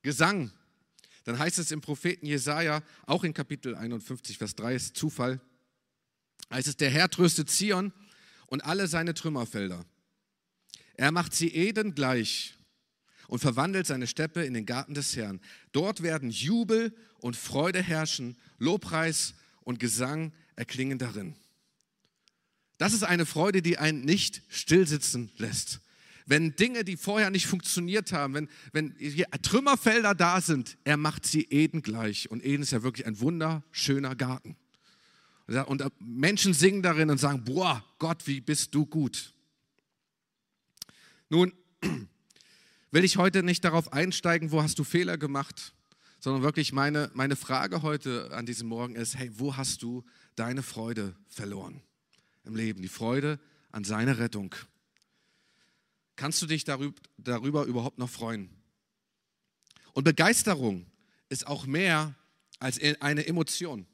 Gesang. 0.00 0.52
Dann 1.24 1.38
heißt 1.38 1.58
es 1.58 1.70
im 1.70 1.82
Propheten 1.82 2.24
Jesaja, 2.24 2.82
auch 3.04 3.24
in 3.24 3.34
Kapitel 3.34 3.74
51, 3.74 4.38
Vers 4.38 4.54
3 4.54 4.74
ist 4.74 4.96
Zufall, 4.96 5.38
heißt 6.50 6.68
es: 6.68 6.78
Der 6.78 6.88
Herr 6.88 7.10
tröstet 7.10 7.50
Zion 7.50 7.92
und 8.46 8.64
alle 8.64 8.88
seine 8.88 9.12
Trümmerfelder. 9.12 9.84
Er 10.96 11.12
macht 11.12 11.34
sie 11.34 11.48
Eden 11.48 11.94
gleich 11.94 12.54
und 13.28 13.40
verwandelt 13.40 13.86
seine 13.86 14.06
Steppe 14.06 14.44
in 14.44 14.54
den 14.54 14.66
Garten 14.66 14.94
des 14.94 15.16
Herrn. 15.16 15.40
Dort 15.72 16.02
werden 16.02 16.30
Jubel 16.30 16.94
und 17.20 17.36
Freude 17.36 17.82
herrschen, 17.82 18.36
Lobpreis 18.58 19.34
und 19.62 19.80
Gesang 19.80 20.32
erklingen 20.56 20.98
darin. 20.98 21.34
Das 22.78 22.92
ist 22.92 23.04
eine 23.04 23.26
Freude, 23.26 23.62
die 23.62 23.78
einen 23.78 24.04
nicht 24.04 24.42
stillsitzen 24.48 25.30
lässt. 25.36 25.80
Wenn 26.26 26.56
Dinge, 26.56 26.84
die 26.84 26.96
vorher 26.96 27.30
nicht 27.30 27.46
funktioniert 27.46 28.12
haben, 28.12 28.34
wenn, 28.34 28.48
wenn 28.72 28.94
Trümmerfelder 29.42 30.14
da 30.14 30.40
sind, 30.40 30.78
er 30.84 30.96
macht 30.96 31.26
sie 31.26 31.42
Eden 31.50 31.82
gleich. 31.82 32.30
Und 32.30 32.44
Eden 32.44 32.62
ist 32.62 32.72
ja 32.72 32.82
wirklich 32.82 33.06
ein 33.06 33.20
wunderschöner 33.20 34.14
Garten. 34.14 34.56
Und 35.66 35.84
Menschen 36.00 36.54
singen 36.54 36.82
darin 36.82 37.10
und 37.10 37.18
sagen, 37.18 37.44
boah, 37.44 37.84
Gott, 37.98 38.26
wie 38.26 38.40
bist 38.40 38.74
du 38.74 38.86
gut. 38.86 39.34
Nun, 41.28 41.52
will 42.90 43.04
ich 43.04 43.16
heute 43.16 43.42
nicht 43.42 43.64
darauf 43.64 43.92
einsteigen, 43.92 44.52
wo 44.52 44.62
hast 44.62 44.78
du 44.78 44.84
Fehler 44.84 45.16
gemacht, 45.16 45.74
sondern 46.20 46.42
wirklich 46.42 46.72
meine, 46.72 47.10
meine 47.14 47.36
Frage 47.36 47.82
heute 47.82 48.30
an 48.32 48.46
diesem 48.46 48.68
Morgen 48.68 48.94
ist, 48.94 49.16
hey, 49.16 49.30
wo 49.34 49.56
hast 49.56 49.82
du 49.82 50.04
deine 50.36 50.62
Freude 50.62 51.14
verloren 51.28 51.82
im 52.44 52.56
Leben? 52.56 52.82
Die 52.82 52.88
Freude 52.88 53.38
an 53.72 53.84
seiner 53.84 54.18
Rettung. 54.18 54.54
Kannst 56.16 56.40
du 56.42 56.46
dich 56.46 56.64
darüber, 56.64 57.00
darüber 57.18 57.64
überhaupt 57.64 57.98
noch 57.98 58.10
freuen? 58.10 58.50
Und 59.92 60.04
Begeisterung 60.04 60.86
ist 61.28 61.46
auch 61.46 61.66
mehr 61.66 62.14
als 62.58 62.80
e, 62.80 62.96
eine 63.00 63.26
Emotion. 63.26 63.86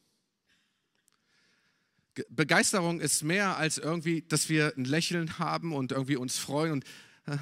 Begeisterung 2.28 3.00
ist 3.00 3.22
mehr 3.22 3.56
als 3.56 3.78
irgendwie, 3.78 4.22
dass 4.22 4.48
wir 4.48 4.74
ein 4.76 4.84
Lächeln 4.84 5.38
haben 5.38 5.72
und 5.72 5.92
irgendwie 5.92 6.16
uns 6.16 6.38
freuen. 6.38 6.72
Und 6.72 6.84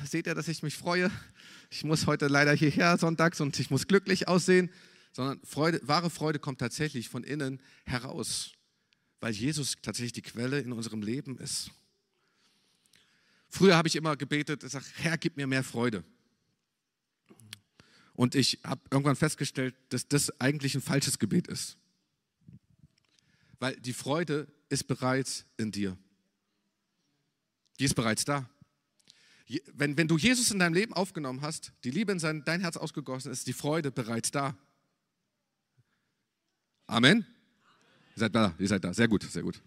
seht 0.04 0.26
ihr, 0.26 0.34
dass 0.34 0.48
ich 0.48 0.62
mich 0.62 0.76
freue? 0.76 1.10
Ich 1.70 1.84
muss 1.84 2.06
heute 2.06 2.28
leider 2.28 2.52
hierher 2.52 2.98
sonntags 2.98 3.40
und 3.40 3.58
ich 3.58 3.70
muss 3.70 3.86
glücklich 3.86 4.28
aussehen. 4.28 4.70
Sondern 5.12 5.40
Freude, 5.44 5.80
wahre 5.84 6.10
Freude 6.10 6.38
kommt 6.38 6.58
tatsächlich 6.58 7.08
von 7.08 7.24
innen 7.24 7.60
heraus, 7.84 8.52
weil 9.20 9.32
Jesus 9.32 9.76
tatsächlich 9.82 10.12
die 10.12 10.22
Quelle 10.22 10.60
in 10.60 10.72
unserem 10.72 11.02
Leben 11.02 11.38
ist. 11.38 11.70
Früher 13.48 13.76
habe 13.76 13.88
ich 13.88 13.96
immer 13.96 14.16
gebetet, 14.16 14.62
ich 14.62 14.72
sage, 14.72 14.84
Herr, 14.96 15.16
gib 15.16 15.36
mir 15.36 15.46
mehr 15.46 15.64
Freude. 15.64 16.04
Und 18.14 18.34
ich 18.34 18.58
habe 18.64 18.80
irgendwann 18.90 19.16
festgestellt, 19.16 19.74
dass 19.88 20.08
das 20.08 20.40
eigentlich 20.40 20.74
ein 20.74 20.82
falsches 20.82 21.18
Gebet 21.18 21.46
ist. 21.46 21.76
Weil 23.60 23.76
die 23.76 23.92
Freude 23.92 24.48
ist 24.68 24.86
bereits 24.86 25.46
in 25.56 25.72
dir. 25.72 25.96
Die 27.78 27.84
ist 27.84 27.94
bereits 27.94 28.24
da. 28.24 28.48
Wenn, 29.72 29.96
wenn 29.96 30.08
du 30.08 30.18
Jesus 30.18 30.50
in 30.50 30.58
deinem 30.58 30.74
Leben 30.74 30.92
aufgenommen 30.92 31.40
hast, 31.40 31.72
die 31.84 31.90
Liebe 31.90 32.12
in 32.12 32.18
sein, 32.18 32.42
dein 32.44 32.60
Herz 32.60 32.76
ausgegossen 32.76 33.32
ist, 33.32 33.46
die 33.46 33.52
Freude 33.52 33.90
bereits 33.90 34.30
da. 34.30 34.56
Amen. 36.86 37.26
Ihr 38.16 38.20
seid 38.20 38.34
da, 38.34 38.54
ihr 38.58 38.68
seid 38.68 38.84
da. 38.84 38.92
Sehr 38.92 39.08
gut, 39.08 39.22
sehr 39.22 39.42
gut. 39.42 39.62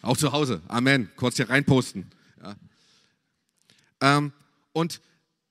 Auch 0.00 0.16
zu 0.16 0.32
Hause. 0.32 0.62
Amen. 0.68 1.10
Kurz 1.16 1.36
hier 1.36 1.50
reinposten. 1.50 2.06
Ja. 2.42 2.56
Ähm, 4.00 4.32
und 4.72 5.00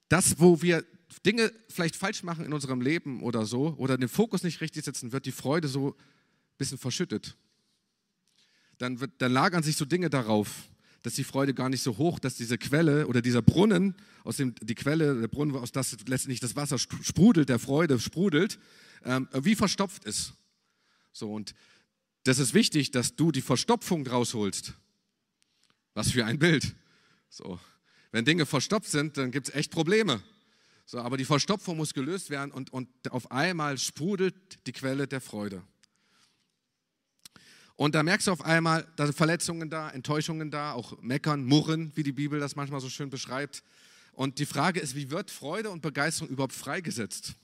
das, 0.10 0.40
wo 0.40 0.62
wir 0.62 0.84
Dinge 1.26 1.52
vielleicht 1.70 1.96
falsch 1.96 2.24
machen 2.24 2.46
in 2.46 2.54
unserem 2.54 2.82
Leben 2.82 3.22
oder 3.22 3.46
so, 3.46 3.76
oder 3.78 3.98
den 3.98 4.10
Fokus 4.10 4.44
nicht 4.44 4.62
richtig 4.62 4.86
setzen, 4.86 5.12
wird 5.12 5.26
die 5.26 5.32
Freude 5.32 5.68
so 5.68 5.90
ein 5.90 6.58
bisschen 6.58 6.78
verschüttet 6.78 7.36
dann, 8.78 9.00
wird, 9.00 9.12
dann 9.20 9.32
lagern 9.32 9.64
sich 9.64 9.76
so 9.76 9.86
Dinge 9.86 10.10
darauf, 10.10 10.66
dass 11.08 11.14
die 11.14 11.24
Freude 11.24 11.54
gar 11.54 11.70
nicht 11.70 11.82
so 11.82 11.98
hoch, 11.98 12.20
dass 12.20 12.36
diese 12.36 12.58
Quelle 12.58 13.08
oder 13.08 13.22
dieser 13.22 13.42
Brunnen, 13.42 13.96
aus 14.26 14.36
dem 14.36 14.54
die 14.56 14.76
Quelle, 14.76 15.22
der 15.22 15.30
Brunnen, 15.30 15.56
aus 15.56 15.72
das 15.72 15.96
letztendlich 16.06 16.42
das 16.42 16.58
Wasser 16.58 16.78
sprudelt, 16.78 17.48
der 17.48 17.60
Freude 17.60 17.98
sprudelt, 17.98 18.60
ähm, 19.06 19.30
wie 19.32 19.56
verstopft 19.56 20.04
ist. 20.04 20.34
So 21.14 21.34
und 21.34 21.56
das 22.26 22.40
ist 22.40 22.54
wichtig, 22.54 22.92
dass 22.92 23.16
du 23.16 23.32
die 23.32 23.42
Verstopfung 23.42 24.06
rausholst. 24.06 24.74
Was 25.94 26.12
für 26.12 26.26
ein 26.26 26.40
Bild. 26.40 26.76
So, 27.30 27.58
wenn 28.12 28.26
Dinge 28.26 28.46
verstopft 28.46 28.92
sind, 28.92 29.16
dann 29.16 29.32
gibt 29.32 29.48
es 29.48 29.56
echt 29.56 29.72
Probleme. 29.72 30.22
So, 30.86 31.00
aber 31.00 31.16
die 31.16 31.24
Verstopfung 31.24 31.78
muss 31.78 31.94
gelöst 31.94 32.30
werden 32.30 32.52
und, 32.52 32.74
und 32.74 32.90
auf 33.12 33.32
einmal 33.32 33.78
sprudelt 33.78 34.36
die 34.68 34.74
Quelle 34.74 35.08
der 35.08 35.22
Freude. 35.22 35.64
Und 37.78 37.94
da 37.94 38.02
merkst 38.02 38.26
du 38.26 38.32
auf 38.32 38.44
einmal, 38.44 38.88
da 38.96 39.06
sind 39.06 39.16
Verletzungen 39.16 39.70
da, 39.70 39.92
Enttäuschungen 39.92 40.50
da, 40.50 40.74
auch 40.74 41.00
Meckern, 41.00 41.46
Murren, 41.46 41.92
wie 41.96 42.02
die 42.02 42.12
Bibel 42.12 42.40
das 42.40 42.56
manchmal 42.56 42.82
so 42.82 42.90
schön 42.90 43.12
beschreibt. 43.12 43.64
Und 44.14 44.40
die 44.40 44.48
Frage 44.48 44.80
ist, 44.80 44.96
wie 44.96 45.12
wird 45.12 45.30
Freude 45.30 45.70
und 45.70 45.84
Begeisterung 45.84 46.30
überhaupt 46.30 46.54
freigesetzt? 46.54 47.36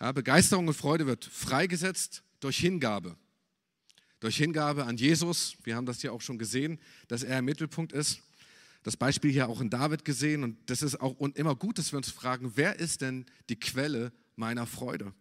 Ja, 0.00 0.12
Begeisterung 0.12 0.68
und 0.68 0.74
Freude 0.74 1.06
wird 1.06 1.24
freigesetzt 1.24 2.22
durch 2.40 2.58
Hingabe. 2.58 3.16
Durch 4.20 4.36
Hingabe 4.36 4.84
an 4.84 4.98
Jesus. 4.98 5.56
Wir 5.64 5.76
haben 5.76 5.86
das 5.86 6.02
hier 6.02 6.12
auch 6.12 6.20
schon 6.20 6.38
gesehen, 6.38 6.78
dass 7.08 7.22
er 7.22 7.38
im 7.38 7.46
Mittelpunkt 7.46 7.92
ist. 7.92 8.20
Das 8.82 8.98
Beispiel 8.98 9.30
hier 9.32 9.48
auch 9.48 9.62
in 9.62 9.70
David 9.70 10.04
gesehen. 10.04 10.44
Und 10.44 10.58
das 10.68 10.82
ist 10.82 11.00
auch 11.00 11.18
und 11.18 11.38
immer 11.38 11.56
gut, 11.56 11.78
dass 11.78 11.90
wir 11.90 11.96
uns 11.96 12.10
fragen, 12.10 12.52
wer 12.56 12.78
ist 12.78 13.00
denn 13.00 13.24
die 13.48 13.58
Quelle 13.58 14.12
meiner 14.36 14.66
Freude? 14.66 15.14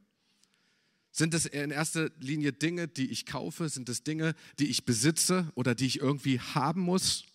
Sind 1.12 1.34
es 1.34 1.46
in 1.46 1.72
erster 1.72 2.12
Linie 2.20 2.54
Dinge, 2.54 2.88
die 2.88 3.10
ich 3.10 3.26
kaufe? 3.26 3.70
Sind 3.70 3.90
es 3.90 4.04
Dinge, 4.04 4.36
die 4.60 4.68
ich 4.68 4.86
besitze 4.86 5.52
oder 5.56 5.76
die 5.76 5.88
ich 5.88 6.00
irgendwie 6.00 6.40
haben 6.40 6.82
muss? 6.82 7.26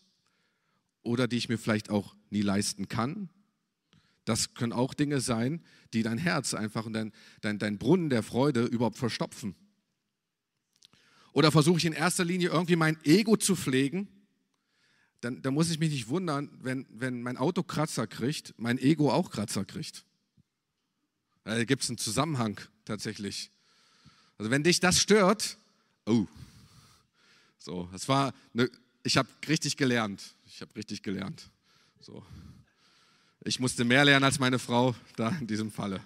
Oder 1.02 1.28
die 1.28 1.36
ich 1.36 1.48
mir 1.48 1.58
vielleicht 1.58 1.90
auch 1.90 2.14
nie 2.30 2.40
leisten 2.40 2.88
kann? 2.88 3.28
Das 4.24 4.54
können 4.54 4.72
auch 4.72 4.94
Dinge 4.94 5.20
sein, 5.20 5.62
die 5.92 6.02
dein 6.02 6.18
Herz 6.18 6.54
einfach 6.54 6.86
und 6.86 6.94
dein, 6.94 7.12
dein, 7.42 7.58
dein 7.58 7.78
Brunnen 7.78 8.08
der 8.08 8.22
Freude 8.22 8.64
überhaupt 8.64 8.96
verstopfen. 8.96 9.54
Oder 11.32 11.50
versuche 11.50 11.78
ich 11.78 11.84
in 11.84 11.92
erster 11.92 12.24
Linie 12.24 12.48
irgendwie 12.48 12.76
mein 12.76 12.96
Ego 13.04 13.36
zu 13.36 13.56
pflegen? 13.56 14.08
Dann, 15.20 15.42
dann 15.42 15.52
muss 15.52 15.70
ich 15.70 15.78
mich 15.78 15.90
nicht 15.90 16.08
wundern, 16.08 16.50
wenn, 16.62 16.86
wenn 16.90 17.22
mein 17.22 17.36
Auto 17.36 17.62
Kratzer 17.62 18.06
kriegt, 18.06 18.54
mein 18.56 18.78
Ego 18.78 19.10
auch 19.10 19.30
Kratzer 19.30 19.64
kriegt. 19.64 20.04
Da 21.44 21.64
gibt 21.64 21.82
es 21.82 21.90
einen 21.90 21.98
Zusammenhang 21.98 22.60
tatsächlich. 22.84 23.50
Also 24.38 24.50
wenn 24.50 24.62
dich 24.62 24.80
das 24.80 25.00
stört, 25.00 25.56
oh, 26.06 26.26
so, 27.58 27.88
das 27.92 28.08
war, 28.08 28.34
eine, 28.52 28.68
ich 29.02 29.16
habe 29.16 29.28
richtig 29.48 29.76
gelernt. 29.76 30.34
Ich 30.46 30.60
habe 30.60 30.74
richtig 30.76 31.02
gelernt. 31.02 31.48
So. 32.00 32.24
Ich 33.44 33.58
musste 33.58 33.84
mehr 33.84 34.04
lernen 34.04 34.24
als 34.24 34.38
meine 34.38 34.58
Frau 34.58 34.94
da 35.16 35.30
in 35.40 35.46
diesem 35.46 35.70
Falle. 35.70 36.00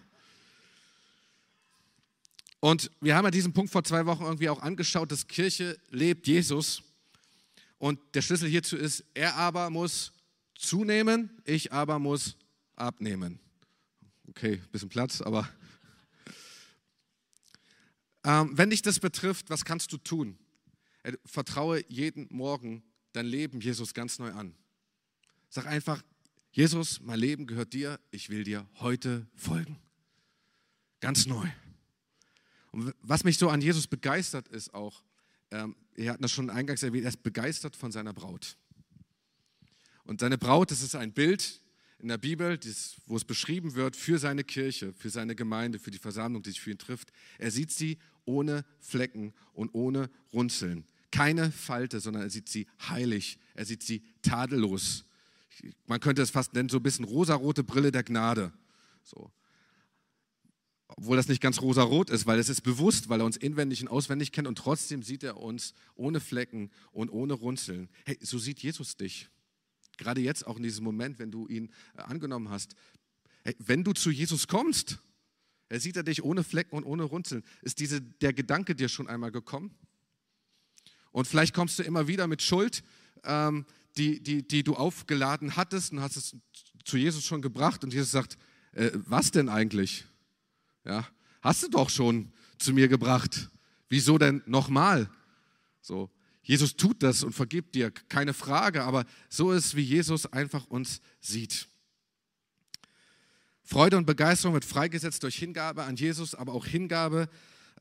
Und 2.60 2.90
wir 3.00 3.14
haben 3.16 3.24
ja 3.24 3.30
diesen 3.30 3.52
Punkt 3.52 3.70
vor 3.70 3.84
zwei 3.84 4.06
Wochen 4.06 4.24
irgendwie 4.24 4.48
auch 4.48 4.60
angeschaut, 4.62 5.12
dass 5.12 5.28
Kirche 5.28 5.78
lebt 5.90 6.26
Jesus. 6.26 6.82
Und 7.78 8.00
der 8.14 8.22
Schlüssel 8.22 8.48
hierzu 8.48 8.76
ist, 8.76 9.04
er 9.14 9.36
aber 9.36 9.70
muss 9.70 10.12
zunehmen, 10.56 11.30
ich 11.44 11.72
aber 11.72 11.98
muss 11.98 12.36
abnehmen. 12.74 13.38
Okay, 14.28 14.60
bisschen 14.72 14.88
Platz, 14.88 15.20
aber 15.20 15.48
ähm, 18.24 18.56
wenn 18.56 18.70
dich 18.70 18.82
das 18.82 19.00
betrifft, 19.00 19.50
was 19.50 19.64
kannst 19.64 19.92
du 19.92 19.98
tun? 19.98 20.38
Äh, 21.02 21.12
vertraue 21.24 21.84
jeden 21.88 22.26
Morgen 22.30 22.82
dein 23.12 23.26
Leben 23.26 23.60
Jesus 23.60 23.94
ganz 23.94 24.18
neu 24.18 24.32
an. 24.32 24.54
Sag 25.48 25.66
einfach, 25.66 26.02
Jesus, 26.52 27.00
mein 27.00 27.18
Leben 27.18 27.46
gehört 27.46 27.72
dir, 27.72 28.00
ich 28.10 28.30
will 28.30 28.44
dir 28.44 28.66
heute 28.80 29.26
folgen. 29.34 29.78
Ganz 31.00 31.26
neu. 31.26 31.46
Und 32.72 32.92
was 33.00 33.24
mich 33.24 33.38
so 33.38 33.48
an 33.48 33.60
Jesus 33.60 33.86
begeistert, 33.86 34.48
ist 34.48 34.74
auch, 34.74 35.02
ähm, 35.50 35.76
er 35.94 36.14
hat 36.14 36.22
das 36.22 36.32
schon 36.32 36.50
eingangs 36.50 36.82
erwähnt, 36.82 37.04
er 37.04 37.10
ist 37.10 37.22
begeistert 37.22 37.76
von 37.76 37.92
seiner 37.92 38.12
Braut. 38.12 38.56
Und 40.04 40.20
seine 40.20 40.38
Braut, 40.38 40.70
das 40.70 40.82
ist 40.82 40.94
ein 40.94 41.12
Bild, 41.12 41.60
in 42.00 42.08
der 42.08 42.18
Bibel, 42.18 42.58
wo 43.06 43.16
es 43.16 43.24
beschrieben 43.24 43.74
wird 43.74 43.96
für 43.96 44.18
seine 44.18 44.44
Kirche, 44.44 44.92
für 44.92 45.10
seine 45.10 45.34
Gemeinde, 45.34 45.78
für 45.78 45.90
die 45.90 45.98
Versammlung, 45.98 46.42
die 46.42 46.50
sich 46.50 46.60
für 46.60 46.70
ihn 46.70 46.78
trifft. 46.78 47.10
Er 47.38 47.50
sieht 47.50 47.72
sie 47.72 47.98
ohne 48.24 48.64
Flecken 48.78 49.32
und 49.52 49.74
ohne 49.74 50.10
Runzeln. 50.32 50.84
Keine 51.10 51.50
Falte, 51.50 52.00
sondern 52.00 52.22
er 52.22 52.30
sieht 52.30 52.48
sie 52.48 52.66
heilig. 52.88 53.38
Er 53.54 53.64
sieht 53.64 53.82
sie 53.82 54.02
tadellos. 54.22 55.04
Man 55.86 55.98
könnte 55.98 56.22
es 56.22 56.30
fast 56.30 56.54
nennen, 56.54 56.68
so 56.68 56.76
ein 56.76 56.82
bisschen 56.82 57.04
rosarote 57.04 57.64
Brille 57.64 57.90
der 57.90 58.04
Gnade. 58.04 58.52
So. 59.02 59.32
Obwohl 60.88 61.16
das 61.16 61.28
nicht 61.28 61.40
ganz 61.40 61.60
rosarot 61.60 62.10
ist, 62.10 62.26
weil 62.26 62.38
es 62.38 62.48
ist 62.48 62.60
bewusst, 62.60 63.08
weil 63.08 63.20
er 63.20 63.26
uns 63.26 63.36
inwendig 63.36 63.82
und 63.82 63.88
auswendig 63.88 64.30
kennt 64.30 64.46
und 64.46 64.56
trotzdem 64.56 65.02
sieht 65.02 65.24
er 65.24 65.38
uns 65.38 65.74
ohne 65.96 66.20
Flecken 66.20 66.70
und 66.92 67.10
ohne 67.10 67.32
Runzeln. 67.32 67.88
Hey, 68.04 68.18
so 68.20 68.38
sieht 68.38 68.60
Jesus 68.60 68.96
dich. 68.96 69.28
Gerade 69.98 70.20
jetzt 70.20 70.46
auch 70.46 70.56
in 70.56 70.62
diesem 70.62 70.84
Moment, 70.84 71.18
wenn 71.18 71.30
du 71.30 71.46
ihn 71.48 71.70
äh, 71.96 72.02
angenommen 72.02 72.48
hast. 72.48 72.74
Hey, 73.44 73.54
wenn 73.58 73.84
du 73.84 73.92
zu 73.92 74.10
Jesus 74.10 74.48
kommst, 74.48 74.98
er 75.68 75.80
sieht 75.80 75.96
er 75.96 76.02
dich 76.02 76.22
ohne 76.22 76.44
Flecken 76.44 76.76
und 76.76 76.84
ohne 76.84 77.02
Runzeln. 77.02 77.44
Ist 77.60 77.78
diese, 77.78 78.00
der 78.00 78.32
Gedanke 78.32 78.74
dir 78.74 78.88
schon 78.88 79.08
einmal 79.08 79.30
gekommen? 79.30 79.74
Und 81.12 81.26
vielleicht 81.26 81.54
kommst 81.54 81.78
du 81.78 81.82
immer 81.82 82.08
wieder 82.08 82.26
mit 82.26 82.42
Schuld, 82.42 82.82
ähm, 83.24 83.66
die, 83.96 84.22
die, 84.22 84.46
die 84.46 84.62
du 84.62 84.74
aufgeladen 84.74 85.56
hattest 85.56 85.92
und 85.92 86.00
hast 86.00 86.16
es 86.16 86.36
zu 86.84 86.96
Jesus 86.96 87.24
schon 87.24 87.42
gebracht. 87.42 87.84
Und 87.84 87.92
Jesus 87.92 88.10
sagt, 88.10 88.38
äh, 88.72 88.90
was 88.94 89.30
denn 89.30 89.48
eigentlich? 89.48 90.06
Ja, 90.84 91.06
hast 91.42 91.62
du 91.64 91.68
doch 91.68 91.90
schon 91.90 92.32
zu 92.58 92.72
mir 92.72 92.88
gebracht. 92.88 93.50
Wieso 93.88 94.18
denn 94.18 94.42
nochmal? 94.46 95.10
So, 95.80 96.10
Jesus 96.48 96.76
tut 96.76 97.02
das 97.02 97.24
und 97.24 97.34
vergibt 97.34 97.74
dir, 97.74 97.90
keine 97.90 98.32
Frage, 98.32 98.82
aber 98.82 99.04
so 99.28 99.52
ist, 99.52 99.76
wie 99.76 99.82
Jesus 99.82 100.24
einfach 100.32 100.66
uns 100.68 101.02
sieht. 101.20 101.68
Freude 103.62 103.98
und 103.98 104.06
Begeisterung 104.06 104.54
wird 104.54 104.64
freigesetzt 104.64 105.22
durch 105.24 105.36
Hingabe 105.36 105.84
an 105.84 105.96
Jesus, 105.96 106.34
aber 106.34 106.54
auch 106.54 106.64
Hingabe 106.64 107.28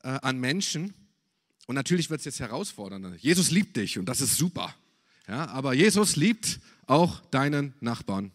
äh, 0.02 0.08
an 0.08 0.38
Menschen. 0.38 0.92
Und 1.66 1.76
natürlich 1.76 2.10
wird 2.10 2.20
es 2.20 2.26
jetzt 2.26 2.40
herausfordernder. 2.40 3.16
Jesus 3.16 3.50
liebt 3.50 3.74
dich 3.74 3.98
und 3.98 4.04
das 4.04 4.20
ist 4.20 4.36
super. 4.36 4.74
Ja, 5.26 5.46
aber 5.46 5.72
Jesus 5.72 6.16
liebt 6.16 6.60
auch 6.86 7.20
deinen 7.30 7.72
Nachbarn. 7.80 8.32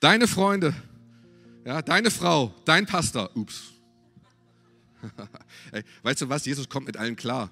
Deine 0.00 0.26
Freunde, 0.26 0.74
ja, 1.66 1.82
deine 1.82 2.10
Frau, 2.10 2.54
dein 2.64 2.86
Pastor. 2.86 3.36
Ups. 3.36 3.75
Ey, 5.72 5.82
weißt 6.02 6.22
du 6.22 6.28
was? 6.28 6.44
Jesus 6.44 6.68
kommt 6.68 6.86
mit 6.86 6.96
allen 6.96 7.16
klar. 7.16 7.50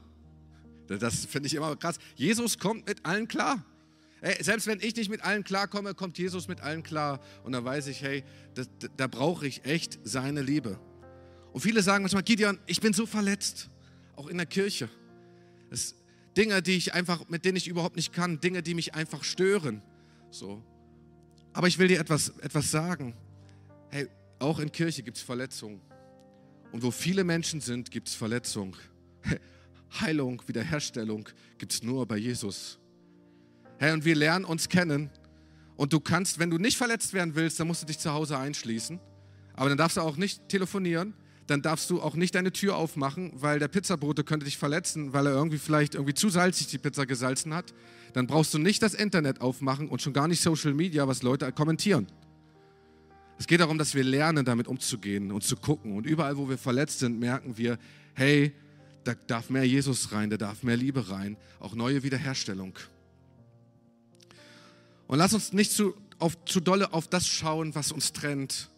Das 0.86 1.24
finde 1.26 1.46
ich 1.46 1.54
immer 1.54 1.74
krass. 1.76 1.98
Jesus 2.14 2.58
kommt 2.58 2.86
mit 2.86 3.04
allen 3.04 3.28
klar. 3.28 3.64
Ey, 4.20 4.42
selbst 4.42 4.66
wenn 4.66 4.80
ich 4.80 4.96
nicht 4.96 5.10
mit 5.10 5.22
allen 5.22 5.44
klarkomme, 5.44 5.94
kommt 5.94 6.18
Jesus 6.18 6.48
mit 6.48 6.60
allen 6.60 6.82
klar. 6.82 7.20
Und 7.42 7.52
da 7.52 7.64
weiß 7.64 7.88
ich, 7.88 8.02
hey, 8.02 8.24
das, 8.54 8.68
da 8.96 9.06
brauche 9.06 9.46
ich 9.46 9.64
echt 9.64 9.98
seine 10.04 10.42
Liebe. 10.42 10.78
Und 11.52 11.60
viele 11.60 11.82
sagen 11.82 12.02
manchmal, 12.02 12.22
Gideon, 12.22 12.58
ich 12.66 12.80
bin 12.80 12.92
so 12.92 13.06
verletzt, 13.06 13.68
auch 14.16 14.26
in 14.28 14.38
der 14.38 14.46
Kirche. 14.46 14.88
Es, 15.70 15.94
Dinge, 16.36 16.62
die 16.62 16.76
ich 16.76 16.94
einfach, 16.94 17.28
mit 17.28 17.44
denen 17.44 17.56
ich 17.56 17.68
überhaupt 17.68 17.96
nicht 17.96 18.12
kann, 18.12 18.40
Dinge, 18.40 18.62
die 18.62 18.74
mich 18.74 18.94
einfach 18.94 19.24
stören. 19.24 19.82
So. 20.30 20.62
Aber 21.52 21.68
ich 21.68 21.78
will 21.78 21.88
dir 21.88 22.00
etwas, 22.00 22.30
etwas 22.40 22.70
sagen. 22.70 23.14
Hey, 23.90 24.08
auch 24.38 24.58
in 24.58 24.72
Kirche 24.72 25.02
gibt 25.02 25.16
es 25.16 25.22
Verletzungen. 25.22 25.80
Und 26.74 26.82
wo 26.82 26.90
viele 26.90 27.22
Menschen 27.22 27.60
sind, 27.60 27.92
gibt 27.92 28.08
es 28.08 28.16
Verletzungen. 28.16 28.74
Heilung, 30.00 30.42
Wiederherstellung 30.48 31.28
gibt 31.56 31.72
es 31.72 31.84
nur 31.84 32.04
bei 32.04 32.16
Jesus. 32.16 32.80
Hey, 33.78 33.92
und 33.92 34.04
wir 34.04 34.16
lernen 34.16 34.44
uns 34.44 34.68
kennen. 34.68 35.08
Und 35.76 35.92
du 35.92 36.00
kannst, 36.00 36.40
wenn 36.40 36.50
du 36.50 36.58
nicht 36.58 36.76
verletzt 36.76 37.12
werden 37.12 37.36
willst, 37.36 37.60
dann 37.60 37.68
musst 37.68 37.82
du 37.82 37.86
dich 37.86 38.00
zu 38.00 38.12
Hause 38.12 38.38
einschließen. 38.38 38.98
Aber 39.54 39.68
dann 39.68 39.78
darfst 39.78 39.98
du 39.98 40.00
auch 40.00 40.16
nicht 40.16 40.48
telefonieren. 40.48 41.14
Dann 41.46 41.62
darfst 41.62 41.90
du 41.90 42.02
auch 42.02 42.16
nicht 42.16 42.34
deine 42.34 42.50
Tür 42.50 42.74
aufmachen, 42.74 43.30
weil 43.34 43.60
der 43.60 43.68
Pizzabote 43.68 44.24
könnte 44.24 44.44
dich 44.44 44.58
verletzen, 44.58 45.12
weil 45.12 45.28
er 45.28 45.32
irgendwie 45.32 45.58
vielleicht 45.58 45.94
irgendwie 45.94 46.14
zu 46.14 46.28
salzig 46.28 46.66
die 46.66 46.78
Pizza 46.78 47.06
gesalzen 47.06 47.54
hat. 47.54 47.72
Dann 48.14 48.26
brauchst 48.26 48.52
du 48.52 48.58
nicht 48.58 48.82
das 48.82 48.94
Internet 48.94 49.40
aufmachen 49.40 49.88
und 49.88 50.02
schon 50.02 50.12
gar 50.12 50.26
nicht 50.26 50.42
Social 50.42 50.74
Media, 50.74 51.06
was 51.06 51.22
Leute 51.22 51.52
kommentieren. 51.52 52.08
Es 53.38 53.46
geht 53.46 53.60
darum, 53.60 53.78
dass 53.78 53.94
wir 53.94 54.04
lernen, 54.04 54.44
damit 54.44 54.68
umzugehen 54.68 55.32
und 55.32 55.42
zu 55.42 55.56
gucken. 55.56 55.96
Und 55.96 56.06
überall, 56.06 56.36
wo 56.36 56.48
wir 56.48 56.58
verletzt 56.58 57.00
sind, 57.00 57.18
merken 57.18 57.56
wir, 57.56 57.78
hey, 58.14 58.52
da 59.02 59.14
darf 59.26 59.50
mehr 59.50 59.64
Jesus 59.64 60.12
rein, 60.12 60.30
da 60.30 60.36
darf 60.36 60.62
mehr 60.62 60.76
Liebe 60.76 61.10
rein, 61.10 61.36
auch 61.60 61.74
neue 61.74 62.02
Wiederherstellung. 62.02 62.78
Und 65.06 65.18
lass 65.18 65.34
uns 65.34 65.52
nicht 65.52 65.72
zu, 65.72 65.94
auf, 66.18 66.42
zu 66.44 66.60
dolle 66.60 66.92
auf 66.92 67.08
das 67.08 67.26
schauen, 67.26 67.74
was 67.74 67.92
uns 67.92 68.12
trennt, 68.12 68.70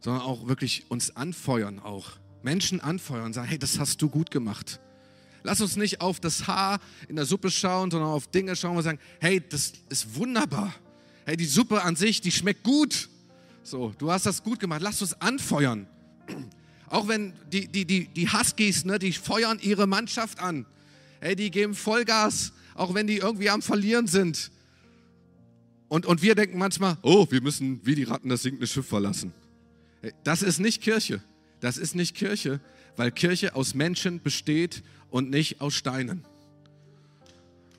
sondern 0.00 0.22
auch 0.22 0.46
wirklich 0.46 0.84
uns 0.88 1.16
anfeuern, 1.16 1.80
auch 1.80 2.12
Menschen 2.42 2.80
anfeuern, 2.80 3.32
sagen, 3.32 3.48
hey, 3.48 3.58
das 3.58 3.78
hast 3.78 4.00
du 4.02 4.08
gut 4.08 4.30
gemacht. 4.30 4.80
Lass 5.42 5.60
uns 5.60 5.76
nicht 5.76 6.00
auf 6.00 6.20
das 6.20 6.46
Haar 6.46 6.78
in 7.08 7.16
der 7.16 7.26
Suppe 7.26 7.50
schauen, 7.50 7.90
sondern 7.90 8.10
auf 8.10 8.28
Dinge 8.28 8.54
schauen 8.54 8.76
und 8.76 8.82
sagen, 8.82 8.98
hey, 9.20 9.42
das 9.46 9.72
ist 9.88 10.14
wunderbar. 10.14 10.74
Hey, 11.26 11.36
die 11.36 11.46
Suppe 11.46 11.82
an 11.82 11.96
sich, 11.96 12.20
die 12.20 12.30
schmeckt 12.30 12.62
gut. 12.62 13.08
So, 13.64 13.94
du 13.96 14.12
hast 14.12 14.26
das 14.26 14.42
gut 14.42 14.60
gemacht. 14.60 14.82
Lass 14.82 15.00
uns 15.00 15.18
anfeuern. 15.20 15.86
Auch 16.88 17.08
wenn 17.08 17.32
die, 17.50 17.66
die, 17.66 17.86
die, 17.86 18.08
die 18.08 18.28
Huskies, 18.30 18.84
ne, 18.84 18.98
die 18.98 19.12
feuern 19.12 19.58
ihre 19.60 19.86
Mannschaft 19.86 20.38
an. 20.38 20.66
Hey, 21.20 21.34
die 21.34 21.50
geben 21.50 21.74
Vollgas, 21.74 22.52
auch 22.74 22.92
wenn 22.92 23.06
die 23.06 23.16
irgendwie 23.16 23.48
am 23.48 23.62
Verlieren 23.62 24.06
sind. 24.06 24.50
Und, 25.88 26.04
und 26.04 26.20
wir 26.20 26.34
denken 26.34 26.58
manchmal, 26.58 26.98
oh, 27.02 27.26
wir 27.30 27.40
müssen 27.40 27.80
wie 27.84 27.94
die 27.94 28.04
Ratten 28.04 28.28
das 28.28 28.42
sinkende 28.42 28.66
Schiff 28.66 28.86
verlassen. 28.86 29.32
Hey, 30.02 30.12
das 30.24 30.42
ist 30.42 30.60
nicht 30.60 30.82
Kirche. 30.82 31.22
Das 31.60 31.78
ist 31.78 31.94
nicht 31.94 32.14
Kirche, 32.14 32.60
weil 32.96 33.10
Kirche 33.10 33.54
aus 33.54 33.74
Menschen 33.74 34.20
besteht 34.20 34.82
und 35.08 35.30
nicht 35.30 35.62
aus 35.62 35.72
Steinen. 35.72 36.22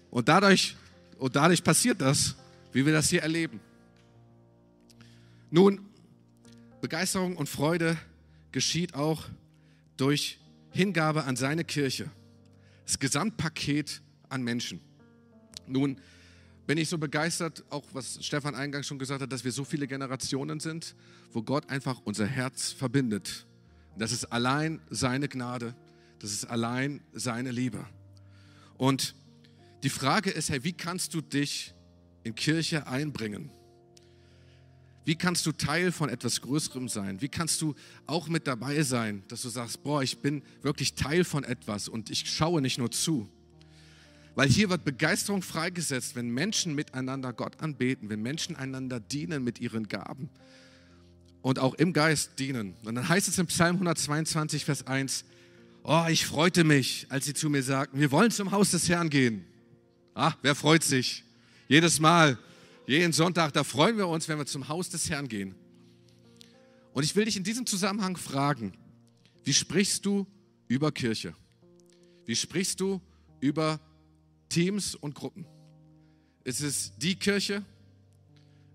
Und 0.09 0.29
dadurch, 0.29 0.75
und 1.19 1.35
dadurch 1.35 1.63
passiert 1.63 2.01
das, 2.01 2.35
wie 2.73 2.87
wir 2.87 2.93
das 2.93 3.09
hier 3.09 3.21
erleben. 3.21 3.59
Nun, 5.49 5.79
Begeisterung 6.81 7.37
und 7.37 7.47
Freude 7.47 7.97
geschieht 8.51 8.95
auch 8.95 9.25
durch 9.97 10.39
Hingabe 10.71 11.23
an 11.23 11.35
seine 11.35 11.63
Kirche. 11.63 12.09
Das 12.85 12.99
Gesamtpaket 12.99 14.01
an 14.29 14.43
Menschen. 14.43 14.81
Nun 15.67 15.99
bin 16.67 16.77
ich 16.77 16.89
so 16.89 16.97
begeistert, 16.97 17.63
auch 17.69 17.83
was 17.93 18.23
Stefan 18.25 18.55
eingangs 18.55 18.87
schon 18.87 18.99
gesagt 18.99 19.21
hat, 19.21 19.31
dass 19.31 19.43
wir 19.43 19.51
so 19.51 19.63
viele 19.63 19.87
Generationen 19.87 20.59
sind, 20.59 20.95
wo 21.31 21.43
Gott 21.43 21.69
einfach 21.69 22.01
unser 22.03 22.25
Herz 22.25 22.71
verbindet. 22.71 23.45
Das 23.97 24.11
ist 24.11 24.25
allein 24.25 24.81
seine 24.89 25.27
Gnade, 25.27 25.75
das 26.19 26.31
ist 26.31 26.45
allein 26.45 27.01
seine 27.13 27.51
Liebe. 27.51 27.85
Und 28.77 29.15
die 29.83 29.89
Frage 29.89 30.31
ist, 30.31 30.49
hey, 30.49 30.63
wie 30.63 30.73
kannst 30.73 31.13
du 31.13 31.21
dich 31.21 31.73
in 32.23 32.35
Kirche 32.35 32.87
einbringen? 32.87 33.51
Wie 35.05 35.15
kannst 35.15 35.45
du 35.45 35.51
Teil 35.51 35.91
von 35.91 36.09
etwas 36.09 36.41
Größerem 36.41 36.89
sein? 36.89 37.21
Wie 37.21 37.29
kannst 37.29 37.61
du 37.61 37.75
auch 38.07 38.27
mit 38.27 38.47
dabei 38.47 38.81
sein, 38.81 39.23
dass 39.27 39.43
du 39.43 39.49
sagst, 39.49 39.83
boah, 39.83 40.01
ich 40.01 40.17
bin 40.17 40.41
wirklich 40.63 40.95
Teil 40.95 41.23
von 41.23 41.43
etwas 41.43 41.87
und 41.87 42.09
ich 42.09 42.29
schaue 42.29 42.59
nicht 42.59 42.79
nur 42.79 42.89
zu? 42.89 43.29
Weil 44.33 44.49
hier 44.49 44.69
wird 44.69 44.83
Begeisterung 44.83 45.43
freigesetzt, 45.43 46.15
wenn 46.15 46.29
Menschen 46.29 46.73
miteinander 46.73 47.33
Gott 47.33 47.61
anbeten, 47.61 48.09
wenn 48.09 48.21
Menschen 48.21 48.55
einander 48.55 48.99
dienen 48.99 49.43
mit 49.43 49.61
ihren 49.61 49.87
Gaben 49.87 50.29
und 51.41 51.59
auch 51.59 51.75
im 51.75 51.93
Geist 51.93 52.39
dienen. 52.39 52.73
Und 52.83 52.95
dann 52.95 53.07
heißt 53.07 53.27
es 53.27 53.37
im 53.37 53.45
Psalm 53.45 53.75
122, 53.75 54.65
Vers 54.65 54.87
1, 54.87 55.23
oh, 55.83 56.05
ich 56.09 56.25
freute 56.25 56.63
mich, 56.63 57.05
als 57.09 57.25
sie 57.25 57.35
zu 57.35 57.49
mir 57.51 57.61
sagten, 57.61 57.99
wir 57.99 58.11
wollen 58.11 58.31
zum 58.31 58.51
Haus 58.51 58.71
des 58.71 58.89
Herrn 58.89 59.11
gehen. 59.11 59.45
Ah, 60.15 60.33
wer 60.41 60.55
freut 60.55 60.83
sich? 60.83 61.23
Jedes 61.67 61.99
Mal, 61.99 62.39
jeden 62.87 63.13
Sonntag, 63.13 63.53
da 63.53 63.63
freuen 63.63 63.97
wir 63.97 64.07
uns, 64.07 64.27
wenn 64.27 64.37
wir 64.37 64.45
zum 64.45 64.67
Haus 64.67 64.89
des 64.89 65.09
Herrn 65.09 65.27
gehen. 65.27 65.55
Und 66.93 67.03
ich 67.03 67.15
will 67.15 67.25
dich 67.25 67.35
in 67.35 67.43
diesem 67.43 67.65
Zusammenhang 67.65 68.15
fragen, 68.15 68.73
wie 69.43 69.53
sprichst 69.53 70.05
du 70.05 70.25
über 70.67 70.91
Kirche? 70.91 71.35
Wie 72.25 72.35
sprichst 72.35 72.79
du 72.79 73.01
über 73.39 73.79
Teams 74.49 74.95
und 74.95 75.15
Gruppen? 75.15 75.45
Ist 76.43 76.61
es 76.61 76.93
die 76.97 77.15
Kirche? 77.15 77.63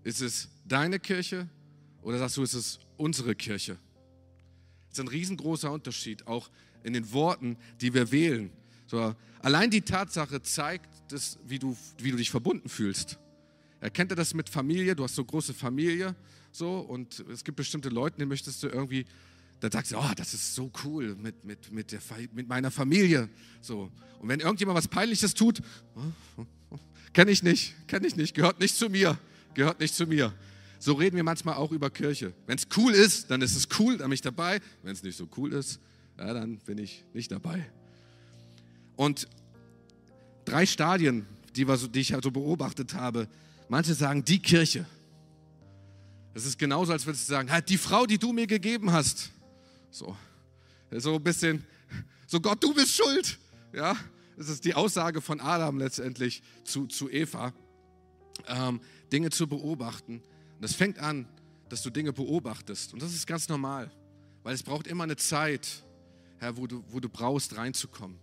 Ist 0.03 0.21
es 0.21 0.49
deine 0.65 0.99
Kirche? 0.99 1.49
Oder 2.01 2.19
sagst 2.19 2.37
du, 2.37 2.43
ist 2.43 2.53
es 2.53 2.79
unsere 2.97 3.35
Kirche? 3.35 3.77
Das 4.89 4.97
ist 4.97 4.99
ein 4.99 5.07
riesengroßer 5.07 5.71
Unterschied, 5.71 6.27
auch 6.27 6.49
in 6.83 6.93
den 6.93 7.11
Worten, 7.13 7.57
die 7.79 7.93
wir 7.93 8.11
wählen. 8.11 8.51
So, 8.87 9.15
allein 9.39 9.71
die 9.71 9.81
Tatsache 9.81 10.41
zeigt, 10.41 10.89
das, 11.09 11.39
wie, 11.45 11.59
du, 11.59 11.77
wie 11.97 12.11
du 12.11 12.17
dich 12.17 12.29
verbunden 12.29 12.67
fühlst. 12.67 13.17
Erkennt 13.81 14.11
ihr 14.11 14.15
das 14.15 14.33
mit 14.33 14.47
Familie? 14.47 14.95
Du 14.95 15.03
hast 15.03 15.15
so 15.15 15.25
große 15.25 15.53
Familie, 15.53 16.15
so, 16.51 16.79
und 16.79 17.23
es 17.31 17.43
gibt 17.43 17.57
bestimmte 17.57 17.89
Leute, 17.89 18.17
die 18.19 18.25
möchtest 18.25 18.61
du 18.61 18.67
irgendwie, 18.67 19.05
da 19.59 19.71
sagst 19.71 19.91
du, 19.91 19.97
oh, 19.97 20.11
das 20.15 20.33
ist 20.33 20.53
so 20.53 20.71
cool 20.83 21.15
mit, 21.15 21.43
mit, 21.43 21.71
mit, 21.71 21.91
der, 21.91 22.01
mit 22.33 22.47
meiner 22.47 22.71
Familie. 22.71 23.29
So. 23.61 23.89
Und 24.19 24.29
wenn 24.29 24.39
irgendjemand 24.39 24.77
was 24.77 24.87
Peinliches 24.87 25.33
tut, 25.33 25.61
kenne 27.13 27.31
ich 27.31 27.41
nicht, 27.41 27.75
kenne 27.87 28.05
ich 28.05 28.15
nicht, 28.15 28.35
gehört 28.35 28.59
nicht 28.59 28.75
zu 28.75 28.89
mir, 28.89 29.17
gehört 29.53 29.79
nicht 29.79 29.95
zu 29.95 30.05
mir. 30.05 30.33
So 30.77 30.93
reden 30.93 31.15
wir 31.15 31.23
manchmal 31.23 31.55
auch 31.55 31.71
über 31.71 31.89
Kirche. 31.89 32.33
Wenn 32.47 32.57
es 32.57 32.67
cool 32.75 32.93
ist, 32.93 33.31
dann 33.31 33.41
ist 33.41 33.55
es 33.55 33.67
cool, 33.79 33.97
dann 33.97 34.09
bin 34.09 34.15
ich 34.15 34.21
dabei. 34.21 34.59
Wenn 34.83 34.93
es 34.93 35.03
nicht 35.03 35.15
so 35.15 35.27
cool 35.37 35.53
ist, 35.53 35.79
ja, 36.17 36.33
dann 36.33 36.57
bin 36.57 36.77
ich 36.77 37.05
nicht 37.13 37.31
dabei. 37.31 37.71
Und 38.95 39.27
drei 40.43 40.65
Stadien, 40.65 41.25
die, 41.55 41.67
wir 41.67 41.77
so, 41.77 41.87
die 41.87 41.99
ich 41.99 42.13
also 42.13 42.31
beobachtet 42.31 42.93
habe, 42.93 43.27
Manche 43.71 43.93
sagen, 43.93 44.25
die 44.25 44.41
Kirche. 44.41 44.85
Das 46.33 46.45
ist 46.45 46.59
genauso, 46.59 46.91
als 46.91 47.05
würdest 47.05 47.29
du 47.29 47.31
sagen, 47.31 47.49
halt 47.49 47.69
die 47.69 47.77
Frau, 47.77 48.05
die 48.05 48.17
du 48.17 48.33
mir 48.33 48.45
gegeben 48.45 48.91
hast. 48.91 49.31
So, 49.89 50.13
so 50.91 51.15
ein 51.15 51.23
bisschen, 51.23 51.63
so 52.27 52.41
Gott, 52.41 52.61
du 52.61 52.73
bist 52.73 52.93
schuld. 52.93 53.39
Ja, 53.71 53.95
das 54.35 54.49
ist 54.49 54.65
die 54.65 54.73
Aussage 54.73 55.21
von 55.21 55.39
Adam 55.39 55.77
letztendlich 55.77 56.43
zu, 56.65 56.85
zu 56.87 57.09
Eva. 57.09 57.53
Ähm, 58.47 58.81
Dinge 59.09 59.29
zu 59.29 59.47
beobachten. 59.47 60.15
Und 60.17 60.61
das 60.61 60.75
fängt 60.75 60.99
an, 60.99 61.25
dass 61.69 61.81
du 61.81 61.91
Dinge 61.91 62.11
beobachtest. 62.11 62.91
Und 62.91 63.01
das 63.01 63.13
ist 63.13 63.25
ganz 63.25 63.47
normal, 63.47 63.89
weil 64.43 64.53
es 64.53 64.63
braucht 64.63 64.85
immer 64.85 65.05
eine 65.05 65.15
Zeit, 65.15 65.85
Herr, 66.39 66.57
wo, 66.57 66.67
du, 66.67 66.83
wo 66.89 66.99
du 66.99 67.07
brauchst, 67.07 67.55
reinzukommen. 67.55 68.19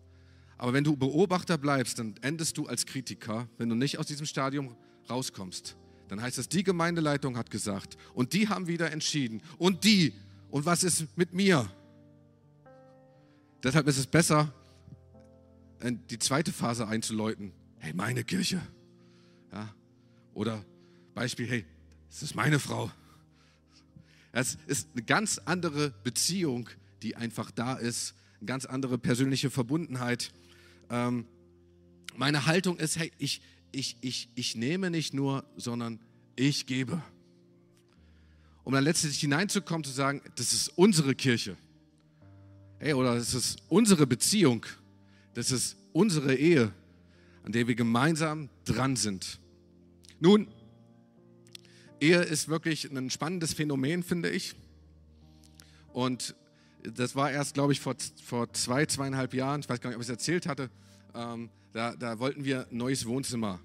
Aber 0.58 0.74
wenn 0.74 0.84
du 0.84 0.94
Beobachter 0.94 1.56
bleibst, 1.56 2.00
dann 2.00 2.16
endest 2.20 2.58
du 2.58 2.66
als 2.66 2.84
Kritiker, 2.84 3.48
wenn 3.56 3.70
du 3.70 3.74
nicht 3.74 3.98
aus 3.98 4.04
diesem 4.04 4.26
Stadium 4.26 4.76
rauskommst, 5.11 5.77
dann 6.09 6.23
heißt 6.23 6.38
es, 6.38 6.49
die 6.49 6.62
Gemeindeleitung 6.62 7.37
hat 7.37 7.51
gesagt 7.51 7.97
und 8.14 8.33
die 8.33 8.49
haben 8.49 8.66
wieder 8.66 8.90
entschieden 8.92 9.42
und 9.59 9.85
die 9.85 10.12
und 10.51 10.64
was 10.64 10.83
ist 10.83 11.07
mit 11.16 11.35
mir? 11.35 11.71
Deshalb 13.62 13.87
ist 13.88 13.99
es 13.99 14.07
besser, 14.07 14.53
die 15.83 16.18
zweite 16.18 16.53
Phase 16.53 16.88
einzuläuten. 16.88 17.53
Hey, 17.79 17.92
meine 17.92 18.25
Kirche. 18.25 18.61
Ja? 19.53 19.75
Oder 20.35 20.64
Beispiel, 21.14 21.47
hey, 21.49 21.64
es 22.09 22.23
ist 22.23 22.35
meine 22.35 22.59
Frau. 22.59 22.90
Es 24.33 24.57
ist 24.66 24.88
eine 24.92 25.03
ganz 25.03 25.38
andere 25.38 25.90
Beziehung, 26.03 26.68
die 27.03 27.16
einfach 27.16 27.51
da 27.51 27.75
ist, 27.75 28.14
eine 28.38 28.47
ganz 28.47 28.64
andere 28.64 28.99
persönliche 28.99 29.51
Verbundenheit. 29.51 30.33
Ähm, 30.90 31.27
meine 32.16 32.47
Haltung 32.47 32.79
ist, 32.79 32.99
hey, 32.99 33.12
ich, 33.18 33.40
ich, 33.72 33.96
ich, 34.00 34.28
ich 34.35 34.57
nehme 34.57 34.90
nicht 34.90 35.14
nur, 35.14 35.44
sondern 35.57 36.00
ich 36.37 36.66
gebe. 36.66 37.02
Um 38.64 38.72
dann 38.72 38.85
letztlich 38.85 39.18
hineinzukommen, 39.18 39.85
zu 39.85 39.90
sagen, 39.90 40.22
das 40.37 40.52
ist 40.52 40.68
unsere 40.76 41.14
Kirche. 41.14 41.57
Hey, 42.78 42.92
oder 42.92 43.14
das 43.14 43.35
ist 43.35 43.62
unsere 43.68 44.07
Beziehung. 44.07 44.64
Das 45.35 45.50
ist 45.50 45.76
unsere 45.92 46.35
Ehe, 46.35 46.72
an 47.44 47.52
der 47.52 47.66
wir 47.66 47.74
gemeinsam 47.74 48.48
dran 48.64 48.96
sind. 48.96 49.40
Nun, 50.20 50.48
Ehe 52.00 52.20
ist 52.22 52.48
wirklich 52.48 52.85
ein 52.90 53.11
spannendes 53.11 53.54
Phänomen, 53.54 54.02
finde 54.02 54.31
ich. 54.31 54.54
Und 55.92 56.37
das 56.83 57.16
war 57.16 57.31
erst, 57.31 57.54
glaube 57.54 57.72
ich, 57.72 57.81
vor, 57.81 57.96
vor 58.24 58.52
zwei, 58.52 58.87
zweieinhalb 58.87 59.35
Jahren, 59.35 59.61
ich 59.61 59.68
weiß 59.68 59.81
gar 59.81 59.90
nicht, 59.90 59.96
ob 59.96 60.02
ich 60.02 60.09
es 60.09 60.12
erzählt 60.12 60.46
hatte, 60.46 60.70
ähm, 61.14 61.50
da, 61.72 61.94
da 61.94 62.18
wollten 62.18 62.44
wir 62.44 62.68
ein 62.70 62.76
neues 62.76 63.07
Wohnzimmer, 63.07 63.61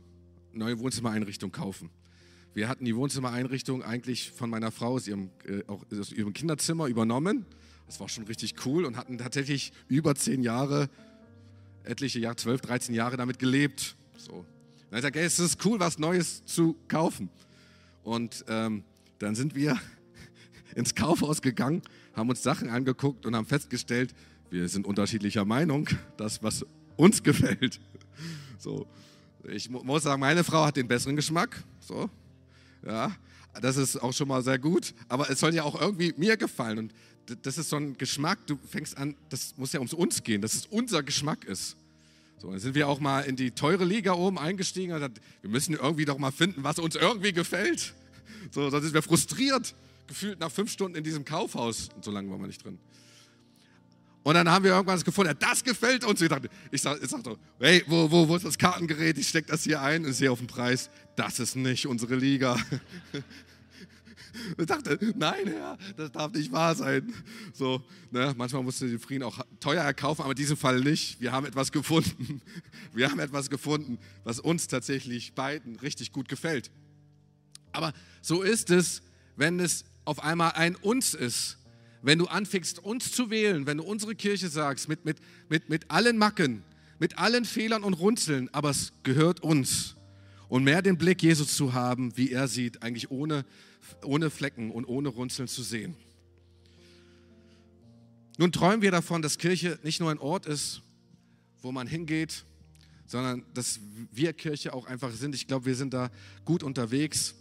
neue 0.52 0.78
Wohnzimmereinrichtung 0.80 1.52
kaufen. 1.52 1.90
Wir 2.54 2.70
hatten 2.70 2.86
die 2.86 2.96
Wohnzimmereinrichtung 2.96 3.84
eigentlich 3.84 4.32
von 4.32 4.50
meiner 4.50 4.72
Frau 4.72 4.94
aus 4.94 5.08
ihrem, 5.08 5.32
äh, 5.46 5.64
auch 5.68 5.84
aus 5.92 6.12
ihrem 6.12 6.34
Kinderzimmer 6.34 6.88
übernommen. 6.88 7.46
Das 7.88 8.00
war 8.00 8.10
schon 8.10 8.26
richtig 8.26 8.66
cool 8.66 8.86
und 8.86 8.98
hatten 8.98 9.18
tatsächlich 9.18 9.74
über 9.88 10.16
zehn 10.16 10.44
Jahre, 10.44 10.90
etliche 11.84 12.20
Jahre, 12.20 12.36
zwölf, 12.36 12.62
dreizehn 12.62 12.94
Jahre 12.94 13.18
damit 13.18 13.40
gelebt. 13.40 13.96
So. 14.18 14.46
Dann 14.90 14.98
hat 14.98 15.06
er 15.06 15.12
gesagt, 15.12 15.16
es 15.26 15.40
ist 15.40 15.66
cool, 15.66 15.80
was 15.80 15.98
Neues 15.98 16.46
zu 16.46 16.76
kaufen. 16.88 17.30
Und 18.04 18.46
ähm, 18.48 18.84
dann 19.18 19.34
sind 19.34 19.56
wir 19.56 19.80
ins 20.76 20.94
Kaufhaus 20.94 21.42
gegangen, 21.42 21.82
haben 22.14 22.30
uns 22.30 22.44
Sachen 22.44 22.70
angeguckt 22.70 23.26
und 23.26 23.36
haben 23.36 23.48
festgestellt, 23.48 24.14
wir 24.52 24.68
sind 24.70 24.86
unterschiedlicher 24.86 25.46
Meinung, 25.46 25.90
das, 26.18 26.44
was 26.44 26.66
uns 26.96 27.24
gefällt. 27.24 27.80
So. 28.58 28.88
Ich 29.46 29.70
muss 29.70 30.04
sagen, 30.04 30.22
meine 30.22 30.44
Frau 30.44 30.66
hat 30.66 30.78
den 30.78 30.88
besseren 30.88 31.16
Geschmack. 31.16 31.64
So. 31.80 32.10
Ja, 32.86 33.12
das 33.62 33.78
ist 33.78 33.98
auch 33.98 34.14
schon 34.14 34.28
mal 34.28 34.42
sehr 34.42 34.60
gut. 34.60 34.94
Aber 35.10 35.30
es 35.30 35.40
soll 35.40 35.54
ja 35.54 35.64
auch 35.64 35.80
irgendwie 35.80 36.14
mir 36.18 36.38
gefallen. 36.38 36.78
Und 36.78 36.94
das 37.44 37.58
ist 37.58 37.70
so 37.70 37.78
ein 37.78 37.98
Geschmack, 37.98 38.40
du 38.48 38.58
fängst 38.70 38.98
an, 38.98 39.16
das 39.30 39.56
muss 39.58 39.72
ja 39.74 39.80
ums 39.80 39.94
uns 39.94 40.24
gehen, 40.24 40.42
dass 40.42 40.54
es 40.54 40.66
unser 40.66 41.04
Geschmack 41.04 41.46
ist. 41.46 41.78
So, 42.40 42.52
dann 42.52 42.60
sind 42.60 42.76
wir 42.76 42.90
auch 42.90 43.00
mal 43.00 43.22
in 43.22 43.38
die 43.38 43.52
teure 43.52 43.86
Liga 43.86 44.14
oben 44.14 44.38
eingestiegen 44.38 44.92
und 44.92 45.00
gesagt, 45.00 45.22
wir 45.42 45.50
müssen 45.50 45.76
irgendwie 45.76 46.04
doch 46.04 46.18
mal 46.18 46.32
finden, 46.32 46.64
was 46.64 46.80
uns 46.80 46.96
irgendwie 46.96 47.32
gefällt. 47.32 47.94
So, 48.52 48.70
sonst 48.70 48.84
sind 48.84 48.94
wir 48.94 49.02
frustriert, 49.02 49.74
gefühlt 50.08 50.40
nach 50.40 50.52
fünf 50.52 50.70
Stunden 50.70 50.98
in 50.98 51.04
diesem 51.06 51.24
Kaufhaus. 51.24 51.90
Und 51.96 52.04
so 52.04 52.12
lange 52.12 52.30
waren 52.30 52.42
wir 52.42 52.48
nicht 52.48 52.64
drin. 52.64 52.80
Und 54.24 54.36
dann 54.36 54.50
haben 54.50 54.64
wir 54.64 54.72
irgendwas 54.72 55.04
gefunden, 55.04 55.36
das 55.38 55.64
gefällt 55.64 56.06
uns. 56.06 56.22
Ich 56.22 56.30
dachte, 56.30 56.50
ich 56.72 56.82
sag, 56.82 57.02
ich 57.04 57.10
sag 57.10 57.24
so, 57.24 57.38
hey, 57.60 57.84
wo, 57.88 58.10
wo, 58.10 58.28
wo 58.28 58.36
ist 58.36 58.46
das 58.46 58.58
Kartengerät? 58.58 59.18
Ich 59.18 59.28
stecke 59.28 59.52
das 59.52 59.64
hier 59.64 59.82
ein 59.82 60.06
und 60.06 60.14
sehe 60.14 60.32
auf 60.32 60.40
den 60.40 60.48
Preis, 60.48 60.90
das 61.16 61.40
ist 61.40 61.56
nicht 61.56 61.88
unsere 61.88 62.16
Liga. 62.16 62.58
Ich 64.58 64.66
dachte, 64.66 64.98
nein, 65.16 65.48
Herr, 65.48 65.78
das 65.96 66.12
darf 66.12 66.34
nicht 66.34 66.52
wahr 66.52 66.74
sein. 66.74 67.14
So, 67.54 67.84
ne, 68.12 68.34
manchmal 68.36 68.64
musst 68.64 68.82
du 68.82 68.88
den 68.88 69.00
Frieden 69.00 69.24
auch 69.24 69.40
teuer 69.60 69.84
erkaufen, 69.84 70.22
aber 70.22 70.32
in 70.32 70.38
diesem 70.38 70.58
Fall 70.58 70.80
nicht. 70.80 71.22
Wir 71.22 71.32
haben 71.32 71.46
etwas 71.46 71.72
gefunden. 71.72 72.42
Wir 72.94 73.12
haben 73.12 73.20
etwas 73.20 73.50
gefunden, 73.50 74.00
was 74.24 74.40
uns 74.40 74.68
tatsächlich 74.68 75.34
beiden 75.34 75.76
richtig 75.78 76.12
gut 76.12 76.30
gefällt. 76.30 76.72
Aber 77.72 77.94
so 78.22 78.42
ist 78.42 78.70
es, 78.70 79.04
wenn 79.36 79.60
es 79.60 79.86
auf 80.06 80.24
einmal 80.24 80.54
ein 80.54 80.76
Uns 80.76 81.14
ist. 81.14 81.58
Wenn 82.04 82.20
du 82.20 82.28
anfängst, 82.28 82.80
uns 82.80 83.12
zu 83.12 83.32
wählen, 83.32 83.66
wenn 83.66 83.78
du 83.78 83.84
unsere 83.84 84.14
Kirche 84.14 84.50
sagst, 84.50 84.88
mit, 84.88 85.06
mit, 85.06 85.18
mit, 85.50 85.70
mit 85.70 85.90
allen 85.90 86.18
Macken, 86.18 86.64
mit 87.00 87.18
allen 87.18 87.46
Fehlern 87.46 87.84
und 87.84 87.94
Runzeln, 87.94 88.50
aber 88.52 88.70
es 88.70 88.94
gehört 89.02 89.42
uns. 89.42 89.96
Und 90.50 90.64
mehr 90.64 90.84
den 90.84 91.00
Blick 91.00 91.24
Jesus 91.24 91.56
zu 91.56 91.74
haben, 91.74 92.16
wie 92.16 92.32
er 92.32 92.48
sieht, 92.48 92.84
eigentlich 92.84 93.10
ohne 93.10 93.46
ohne 94.04 94.30
Flecken 94.30 94.72
und 94.72 94.86
ohne 94.86 95.10
Runzeln 95.10 95.48
zu 95.48 95.64
sehen. 95.64 95.96
Nun 98.38 98.52
träumen 98.52 98.82
wir 98.82 98.92
davon, 98.92 99.22
dass 99.22 99.38
Kirche 99.38 99.80
nicht 99.84 100.00
nur 100.00 100.12
ein 100.12 100.18
Ort 100.18 100.46
ist, 100.46 100.82
wo 101.62 101.72
man 101.72 101.88
hingeht, 101.88 102.46
sondern 103.06 103.46
dass 103.54 103.80
wir 104.12 104.34
Kirche 104.34 104.74
auch 104.74 104.88
einfach 104.88 105.12
sind. 105.14 105.36
Ich 105.36 105.48
glaube, 105.48 105.66
wir 105.66 105.76
sind 105.76 105.94
da 105.94 106.10
gut 106.46 106.64
unterwegs. 106.64 107.36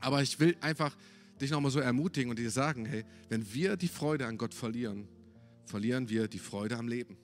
Aber 0.00 0.22
ich 0.22 0.40
will 0.40 0.56
einfach 0.60 0.96
dich 1.40 1.50
nochmal 1.50 1.70
so 1.70 1.80
ermutigen 1.80 2.30
und 2.30 2.38
dir 2.38 2.50
sagen, 2.50 2.84
hey, 2.84 3.04
wenn 3.28 3.52
wir 3.52 3.76
die 3.76 3.88
Freude 3.88 4.26
an 4.26 4.36
Gott 4.38 4.54
verlieren, 4.54 5.08
verlieren 5.64 6.08
wir 6.08 6.28
die 6.28 6.38
Freude 6.38 6.76
am 6.76 6.88
Leben. 6.88 7.16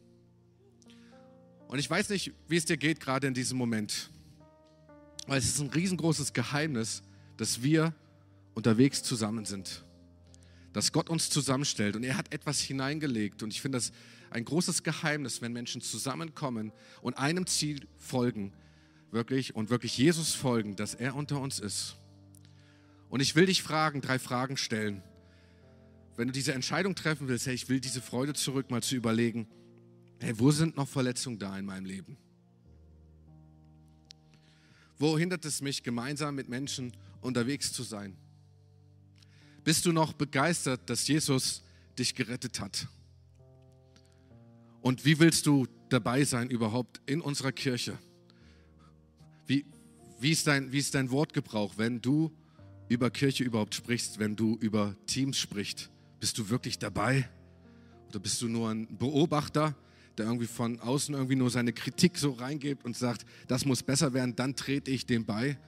Und 1.68 1.78
ich 1.78 1.90
weiß 1.90 2.08
nicht, 2.10 2.32
wie 2.48 2.56
es 2.56 2.64
dir 2.64 2.76
geht 2.76 3.00
gerade 3.00 3.26
in 3.26 3.34
diesem 3.34 3.58
Moment. 3.58 4.10
Weil 5.26 5.38
es 5.38 5.46
ist 5.46 5.60
ein 5.60 5.70
riesengroßes 5.70 6.32
Geheimnis, 6.32 7.02
dass 7.36 7.62
wir 7.62 7.92
unterwegs 8.54 9.02
zusammen 9.02 9.44
sind. 9.44 9.84
Dass 10.72 10.92
Gott 10.92 11.10
uns 11.10 11.28
zusammenstellt 11.28 11.96
und 11.96 12.04
er 12.04 12.16
hat 12.16 12.32
etwas 12.32 12.60
hineingelegt. 12.60 13.42
Und 13.42 13.52
ich 13.52 13.60
finde 13.60 13.78
das 13.78 13.92
ein 14.30 14.44
großes 14.44 14.82
Geheimnis, 14.82 15.42
wenn 15.42 15.52
Menschen 15.52 15.80
zusammenkommen 15.80 16.72
und 17.02 17.14
einem 17.14 17.46
Ziel 17.46 17.86
folgen, 17.98 18.52
wirklich 19.10 19.54
und 19.54 19.70
wirklich 19.70 19.98
Jesus 19.98 20.34
folgen, 20.34 20.76
dass 20.76 20.94
er 20.94 21.16
unter 21.16 21.40
uns 21.40 21.58
ist. 21.58 21.96
Und 23.08 23.20
ich 23.20 23.34
will 23.34 23.46
dich 23.46 23.62
fragen, 23.62 24.00
drei 24.00 24.18
Fragen 24.18 24.56
stellen. 24.56 25.02
Wenn 26.16 26.28
du 26.28 26.32
diese 26.32 26.54
Entscheidung 26.54 26.94
treffen 26.94 27.28
willst, 27.28 27.46
hey, 27.46 27.54
ich 27.54 27.68
will 27.68 27.80
diese 27.80 28.00
Freude 28.00 28.32
zurück, 28.32 28.70
mal 28.70 28.82
zu 28.82 28.96
überlegen, 28.96 29.46
hey, 30.18 30.38
wo 30.38 30.50
sind 30.50 30.76
noch 30.76 30.88
Verletzungen 30.88 31.38
da 31.38 31.56
in 31.58 31.66
meinem 31.66 31.84
Leben? 31.84 32.16
Wo 34.98 35.18
hindert 35.18 35.44
es 35.44 35.60
mich, 35.60 35.82
gemeinsam 35.82 36.34
mit 36.34 36.48
Menschen 36.48 36.92
unterwegs 37.20 37.72
zu 37.72 37.82
sein? 37.82 38.16
Bist 39.62 39.84
du 39.84 39.92
noch 39.92 40.12
begeistert, 40.12 40.88
dass 40.88 41.06
Jesus 41.06 41.62
dich 41.98 42.14
gerettet 42.14 42.60
hat? 42.60 42.88
Und 44.80 45.04
wie 45.04 45.18
willst 45.18 45.46
du 45.46 45.66
dabei 45.88 46.24
sein 46.24 46.48
überhaupt 46.48 47.00
in 47.06 47.20
unserer 47.20 47.52
Kirche? 47.52 47.98
Wie, 49.46 49.66
wie, 50.20 50.30
ist 50.30 50.46
dein, 50.46 50.72
wie 50.72 50.78
ist 50.78 50.94
dein 50.94 51.10
Wortgebrauch, 51.10 51.74
wenn 51.76 52.00
du 52.00 52.32
über 52.88 53.10
Kirche 53.10 53.44
überhaupt 53.44 53.74
sprichst, 53.74 54.18
wenn 54.18 54.36
du 54.36 54.56
über 54.60 54.94
Teams 55.06 55.38
sprichst? 55.38 55.90
Bist 56.20 56.38
du 56.38 56.48
wirklich 56.48 56.78
dabei? 56.78 57.28
Oder 58.08 58.20
bist 58.20 58.40
du 58.42 58.48
nur 58.48 58.70
ein 58.70 58.86
Beobachter, 58.96 59.74
der 60.16 60.26
irgendwie 60.26 60.46
von 60.46 60.80
außen 60.80 61.14
irgendwie 61.14 61.36
nur 61.36 61.50
seine 61.50 61.72
Kritik 61.72 62.16
so 62.16 62.32
reingibt 62.32 62.84
und 62.84 62.96
sagt, 62.96 63.26
das 63.48 63.64
muss 63.64 63.82
besser 63.82 64.14
werden, 64.14 64.34
dann 64.36 64.56
trete 64.56 64.90
ich 64.90 65.06
dem 65.06 65.24
bei? 65.24 65.58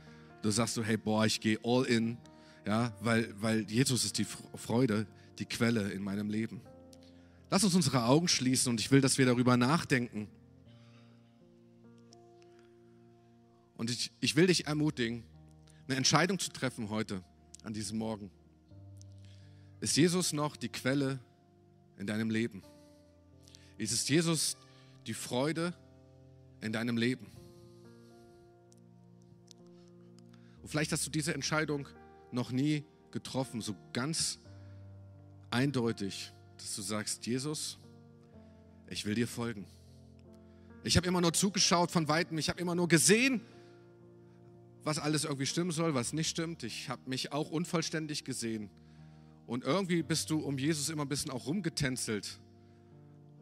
Du 0.42 0.50
sagst 0.50 0.74
so, 0.74 0.84
hey, 0.84 0.96
boah, 0.96 1.26
ich 1.26 1.40
gehe 1.40 1.58
all 1.64 1.84
in 1.84 2.16
ja, 2.68 2.92
weil, 3.00 3.34
weil 3.40 3.62
Jesus 3.62 4.04
ist 4.04 4.18
die 4.18 4.26
Freude, 4.26 5.06
die 5.38 5.46
Quelle 5.46 5.90
in 5.90 6.02
meinem 6.02 6.28
Leben. 6.28 6.60
Lass 7.50 7.64
uns 7.64 7.74
unsere 7.74 8.04
Augen 8.04 8.28
schließen 8.28 8.68
und 8.68 8.78
ich 8.78 8.90
will, 8.90 9.00
dass 9.00 9.16
wir 9.16 9.24
darüber 9.24 9.56
nachdenken. 9.56 10.28
Und 13.78 13.88
ich, 13.88 14.12
ich 14.20 14.36
will 14.36 14.48
dich 14.48 14.66
ermutigen, 14.66 15.24
eine 15.88 15.96
Entscheidung 15.96 16.38
zu 16.38 16.50
treffen 16.50 16.90
heute, 16.90 17.24
an 17.64 17.72
diesem 17.72 17.96
Morgen. 17.96 18.30
Ist 19.80 19.96
Jesus 19.96 20.34
noch 20.34 20.56
die 20.56 20.68
Quelle 20.68 21.18
in 21.98 22.06
deinem 22.06 22.28
Leben? 22.28 22.62
Ist 23.78 24.08
Jesus 24.08 24.58
die 25.06 25.14
Freude 25.14 25.72
in 26.60 26.72
deinem 26.72 26.98
Leben? 26.98 27.26
Und 30.60 30.68
vielleicht 30.68 30.92
hast 30.92 31.06
du 31.06 31.10
diese 31.10 31.32
Entscheidung 31.32 31.88
noch 32.32 32.50
nie 32.50 32.84
getroffen, 33.10 33.62
so 33.62 33.74
ganz 33.94 34.38
eindeutig, 35.50 36.34
dass 36.58 36.76
du 36.76 36.82
sagst, 36.82 37.26
Jesus, 37.26 37.78
ich 38.88 39.06
will 39.06 39.14
dir 39.14 39.26
folgen. 39.26 39.64
Ich 40.84 40.98
habe 40.98 41.06
immer 41.06 41.22
nur 41.22 41.32
zugeschaut 41.32 41.90
von 41.90 42.08
weitem, 42.08 42.36
ich 42.36 42.50
habe 42.50 42.60
immer 42.60 42.74
nur 42.74 42.88
gesehen, 42.88 43.40
was 44.84 44.98
alles 44.98 45.24
irgendwie 45.24 45.46
stimmen 45.46 45.70
soll, 45.70 45.94
was 45.94 46.12
nicht 46.12 46.28
stimmt. 46.28 46.62
Ich 46.62 46.88
habe 46.88 47.02
mich 47.06 47.32
auch 47.32 47.50
unvollständig 47.50 48.24
gesehen. 48.24 48.70
Und 49.46 49.64
irgendwie 49.64 50.02
bist 50.02 50.30
du 50.30 50.40
um 50.40 50.58
Jesus 50.58 50.90
immer 50.90 51.02
ein 51.02 51.08
bisschen 51.08 51.30
auch 51.30 51.46
rumgetänzelt. 51.46 52.38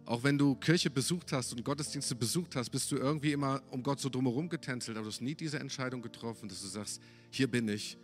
Auch 0.04 0.22
wenn 0.22 0.38
du 0.38 0.54
Kirche 0.54 0.88
besucht 0.88 1.32
hast 1.32 1.52
und 1.52 1.64
Gottesdienste 1.64 2.14
besucht 2.14 2.54
hast, 2.54 2.70
bist 2.70 2.92
du 2.92 2.96
irgendwie 2.96 3.32
immer 3.32 3.60
um 3.72 3.82
Gott 3.82 3.98
so 3.98 4.08
drumherum 4.08 4.48
getänzelt, 4.48 4.96
aber 4.96 5.04
du 5.04 5.10
hast 5.10 5.20
nie 5.20 5.34
diese 5.34 5.58
Entscheidung 5.58 6.00
getroffen, 6.00 6.48
dass 6.48 6.62
du 6.62 6.68
sagst, 6.68 7.02
hier 7.30 7.50
bin 7.50 7.66
ich, 7.66 7.98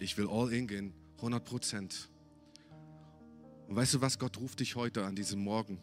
ich 0.00 0.18
will 0.18 0.28
all 0.28 0.52
in 0.52 0.66
gehen, 0.66 0.92
100 1.18 1.44
Prozent. 1.44 2.10
Und 3.68 3.76
weißt 3.76 3.94
du 3.94 4.00
was, 4.00 4.18
Gott 4.18 4.36
ruft 4.38 4.58
dich 4.58 4.74
heute 4.74 5.04
an 5.04 5.14
diesem 5.14 5.38
Morgen. 5.40 5.78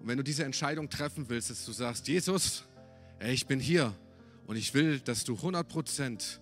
Und 0.00 0.08
wenn 0.08 0.16
du 0.16 0.24
diese 0.24 0.44
Entscheidung 0.44 0.90
treffen 0.90 1.28
willst, 1.28 1.50
dass 1.50 1.64
du 1.64 1.70
sagst, 1.70 2.08
Jesus, 2.08 2.64
ey, 3.20 3.34
ich 3.34 3.46
bin 3.46 3.60
hier 3.60 3.94
und 4.46 4.56
ich 4.56 4.72
will, 4.74 5.00
dass 5.00 5.24
du 5.24 5.34
100 5.34 5.68
Prozent 5.68 6.40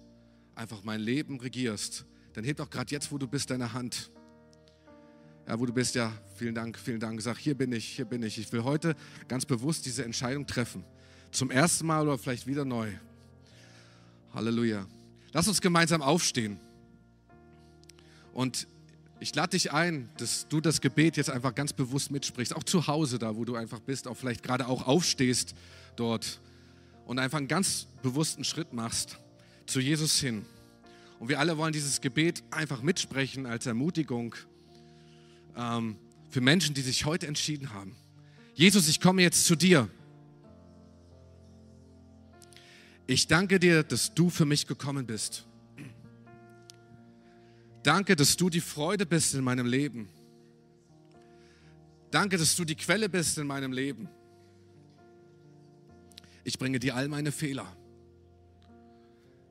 einfach 0.55 0.85
mein 0.85 1.01
Leben 1.01 1.41
regierst, 1.41 2.05
dann 2.35 2.45
heb 2.45 2.59
doch 2.59 2.71
gerade 2.71 2.91
jetzt, 2.91 3.11
wo 3.11 3.19
du 3.19 3.27
bist, 3.27 3.51
deine 3.51 3.73
Hand. 3.73 4.11
Ja, 5.47 5.59
wo 5.59 5.67
du 5.67 5.73
bist, 5.73 5.95
ja, 5.95 6.13
vielen 6.37 6.55
Dank, 6.55 6.79
vielen 6.79 7.01
Dank. 7.01 7.21
Sag, 7.21 7.39
hier 7.39 7.55
bin 7.55 7.73
ich, 7.73 7.85
hier 7.85 8.05
bin 8.05 8.23
ich. 8.23 8.39
Ich 8.39 8.51
will 8.53 8.65
heute 8.65 8.95
ganz 9.29 9.45
bewusst 9.45 9.87
diese 9.87 10.05
Entscheidung 10.05 10.47
treffen. 10.47 10.85
Zum 11.31 11.51
ersten 11.51 11.87
Mal 11.87 12.07
oder 12.07 12.19
vielleicht 12.19 12.47
wieder 12.47 12.65
neu. 12.65 12.93
Halleluja. 14.33 14.87
Lass 15.33 15.49
uns 15.49 15.61
gemeinsam 15.61 16.03
aufstehen. 16.03 16.59
Und 18.33 18.67
ich 19.21 19.35
lade 19.35 19.51
dich 19.51 19.73
ein, 19.73 20.09
dass 20.19 20.49
du 20.49 20.61
das 20.61 20.81
Gebet 20.81 21.17
jetzt 21.17 21.31
einfach 21.31 21.55
ganz 21.55 21.73
bewusst 21.73 22.11
mitsprichst, 22.11 22.55
auch 22.55 22.65
zu 22.65 22.87
Hause 22.87 23.19
da, 23.19 23.37
wo 23.37 23.45
du 23.45 23.55
einfach 23.55 23.81
bist, 23.81 24.09
auch 24.09 24.17
vielleicht 24.17 24.43
gerade 24.43 24.67
auch 24.67 24.87
aufstehst 24.87 25.55
dort 25.97 26.41
und 27.07 27.19
einfach 27.19 27.39
einen 27.39 27.49
ganz 27.49 27.87
bewussten 28.03 28.45
Schritt 28.45 28.73
machst 28.73 29.19
zu 29.67 29.81
Jesus 29.81 30.19
hin. 30.19 30.45
Und 31.19 31.29
wir 31.29 31.39
alle 31.39 31.57
wollen 31.57 31.73
dieses 31.73 32.01
Gebet 32.01 32.43
einfach 32.51 32.83
mitsprechen 32.83 33.47
als 33.47 33.67
Ermutigung. 33.67 34.35
Ähm, 35.57 35.97
für 36.35 36.41
Menschen, 36.41 36.75
die 36.75 36.83
sich 36.83 37.05
heute 37.05 37.29
entschieden 37.29 37.73
haben. 37.73 37.95
Jesus, 38.55 38.89
ich 38.89 39.01
komme 39.01 39.23
jetzt 39.23 39.47
zu 39.47 39.55
dir. 39.55 39.89
Ich 43.07 43.29
danke 43.29 43.61
dir, 43.61 43.85
dass 43.85 44.15
du 44.15 44.31
für 44.31 44.45
mich 44.45 44.67
gekommen 44.67 45.07
bist. 45.07 45.47
Danke, 47.85 48.17
dass 48.17 48.37
du 48.37 48.51
die 48.51 48.61
Freude 48.61 49.07
bist 49.07 49.35
in 49.35 49.45
meinem 49.45 49.67
Leben. 49.67 50.09
Danke, 52.11 52.37
dass 52.37 52.57
du 52.57 52.65
die 52.65 52.75
Quelle 52.75 53.09
bist 53.09 53.39
in 53.39 53.47
meinem 53.47 53.73
Leben. 53.73 54.09
Ich 56.45 56.59
bringe 56.59 56.79
dir 56.79 56.95
all 56.95 57.09
meine 57.09 57.33
Fehler. 57.33 57.67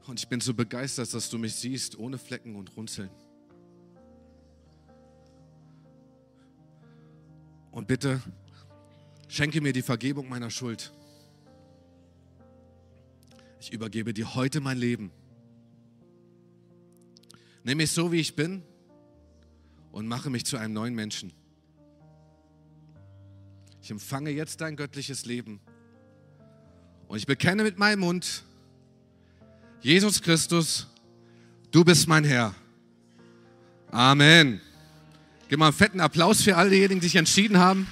Und 0.05 0.19
ich 0.19 0.27
bin 0.27 0.39
so 0.39 0.53
begeistert, 0.53 1.13
dass 1.13 1.29
du 1.29 1.37
mich 1.37 1.55
siehst, 1.55 1.97
ohne 1.97 2.17
Flecken 2.17 2.55
und 2.55 2.75
Runzeln. 2.77 3.09
Und 7.71 7.87
bitte 7.87 8.21
schenke 9.27 9.59
mir 9.61 9.73
die 9.73 9.81
Vergebung 9.81 10.29
meiner 10.29 10.51
Schuld. 10.51 10.93
Ich 13.59 13.73
übergebe 13.73 14.13
dir 14.13 14.35
heute 14.35 14.61
mein 14.61 14.77
Leben. 14.77 15.11
Nimm 17.63 17.77
mich 17.77 17.91
so, 17.91 18.11
wie 18.11 18.19
ich 18.19 18.35
bin 18.35 18.61
und 19.91 20.05
mache 20.05 20.29
mich 20.29 20.45
zu 20.45 20.57
einem 20.57 20.73
neuen 20.73 20.93
Menschen. 20.93 21.33
Ich 23.81 23.89
empfange 23.89 24.29
jetzt 24.29 24.61
dein 24.61 24.75
göttliches 24.75 25.25
Leben. 25.25 25.61
Und 27.13 27.19
ich 27.19 27.27
bekenne 27.27 27.61
mit 27.61 27.77
meinem 27.77 27.99
Mund, 27.99 28.41
Jesus 29.81 30.19
Christus, 30.19 30.87
du 31.69 31.85
bist 31.85 32.07
mein 32.07 32.23
Herr. 32.23 32.55
Amen. 33.91 34.59
Gib 35.47 35.59
mal 35.59 35.67
einen 35.67 35.75
fetten 35.75 35.99
Applaus 35.99 36.41
für 36.41 36.57
all 36.57 36.71
diejenigen, 36.71 37.01
die 37.01 37.05
sich 37.05 37.15
entschieden 37.15 37.59
haben. 37.59 37.85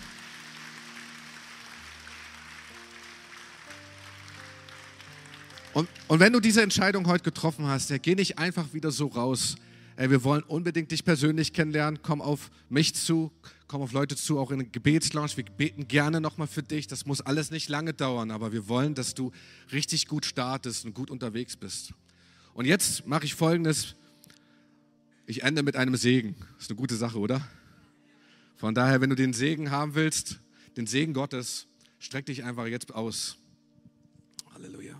Und, 5.74 5.88
und 6.08 6.20
wenn 6.20 6.34
du 6.34 6.40
diese 6.40 6.64
Entscheidung 6.64 7.06
heute 7.06 7.24
getroffen 7.24 7.68
hast, 7.68 7.92
ja, 7.92 8.00
geh 8.00 8.16
nicht 8.16 8.40
einfach 8.40 8.74
wieder 8.74 8.90
so 8.90 9.06
raus. 9.06 9.56
Ey, 9.98 10.10
wir 10.10 10.24
wollen 10.24 10.44
unbedingt 10.44 10.92
dich 10.92 11.04
persönlich 11.04 11.54
kennenlernen. 11.54 12.02
Komm 12.02 12.22
auf 12.22 12.50
mich 12.70 12.96
zu, 12.96 13.32
komm 13.68 13.82
auf 13.82 13.92
Leute 13.92 14.16
zu, 14.16 14.39
auch 14.39 14.52
in 14.52 14.60
den 14.60 14.72
Gebetslounge. 14.72 15.36
Wir 15.36 15.46
beten 15.46 15.88
gerne 15.88 16.22
nochmal 16.22 16.48
für 16.48 16.64
dich. 16.64 16.88
Das 16.88 17.06
muss 17.06 17.22
alles 17.22 17.52
nicht 17.52 17.70
lange 17.70 17.94
dauern, 17.94 18.32
aber 18.32 18.54
wir 18.54 18.68
wollen, 18.68 18.96
dass 18.96 19.14
du 19.14 19.32
richtig 19.72 20.08
gut 20.08 20.26
startest 20.26 20.86
und 20.86 20.94
gut 20.94 21.12
unterwegs 21.12 21.58
bist. 21.58 21.94
Und 22.54 22.66
jetzt 22.66 23.06
mache 23.06 23.26
ich 23.26 23.36
folgendes. 23.36 23.96
Ich 25.26 25.44
ende 25.44 25.64
mit 25.64 25.76
einem 25.76 25.96
Segen. 25.96 26.36
Ist 26.60 26.70
eine 26.70 26.78
gute 26.78 26.96
Sache, 26.96 27.20
oder? 27.20 27.46
Von 28.56 28.76
daher, 28.76 29.02
wenn 29.02 29.10
du 29.10 29.16
den 29.16 29.34
Segen 29.34 29.72
haben 29.72 29.96
willst, 29.96 30.39
den 30.78 30.88
Segen 30.88 31.14
Gottes, 31.14 31.68
streck 32.00 32.26
dich 32.26 32.44
einfach 32.44 32.68
jetzt 32.68 32.94
aus. 32.94 33.38
Halleluja. 34.54 34.91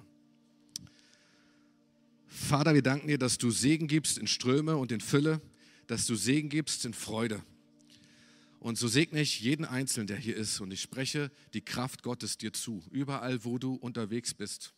Vater, 2.42 2.74
wir 2.74 2.82
danken 2.82 3.08
dir, 3.08 3.18
dass 3.18 3.38
du 3.38 3.50
Segen 3.52 3.88
gibst 3.88 4.18
in 4.18 4.28
Ströme 4.28 4.76
und 4.76 4.92
in 4.92 5.00
Fülle, 5.00 5.40
dass 5.88 6.06
du 6.06 6.16
Segen 6.16 6.50
gibst 6.50 6.86
in 6.86 6.94
Freude. 6.94 7.42
Und 8.60 8.78
so 8.78 8.88
segne 8.88 9.22
ich 9.22 9.40
jeden 9.40 9.64
Einzelnen, 9.64 10.08
der 10.08 10.18
hier 10.18 10.36
ist, 10.36 10.60
und 10.60 10.72
ich 10.72 10.82
spreche 10.82 11.32
die 11.54 11.62
Kraft 11.62 12.04
Gottes 12.04 12.38
dir 12.38 12.52
zu, 12.52 12.84
überall, 12.92 13.46
wo 13.46 13.58
du 13.58 13.76
unterwegs 13.76 14.34
bist, 14.34 14.74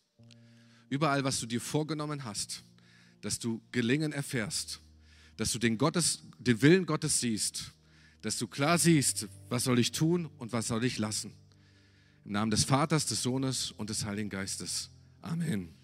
überall, 0.88 1.24
was 1.24 1.40
du 1.40 1.46
dir 1.46 1.60
vorgenommen 1.60 2.24
hast, 2.24 2.64
dass 3.22 3.38
du 3.38 3.60
Gelingen 3.72 4.12
erfährst, 4.12 4.80
dass 5.36 5.50
du 5.50 5.58
den, 5.58 5.76
Gottes, 5.76 6.22
den 6.38 6.62
Willen 6.62 6.86
Gottes 6.86 7.20
siehst, 7.20 7.72
dass 8.22 8.38
du 8.38 8.46
klar 8.46 8.78
siehst, 8.78 9.26
was 9.48 9.64
soll 9.64 9.78
ich 9.78 9.90
tun 9.90 10.30
und 10.38 10.52
was 10.52 10.68
soll 10.68 10.84
ich 10.84 10.98
lassen. 10.98 11.32
Im 12.24 12.32
Namen 12.32 12.50
des 12.50 12.64
Vaters, 12.64 13.04
des 13.06 13.22
Sohnes 13.22 13.72
und 13.72 13.90
des 13.90 14.04
Heiligen 14.04 14.30
Geistes. 14.30 14.90
Amen. 15.20 15.83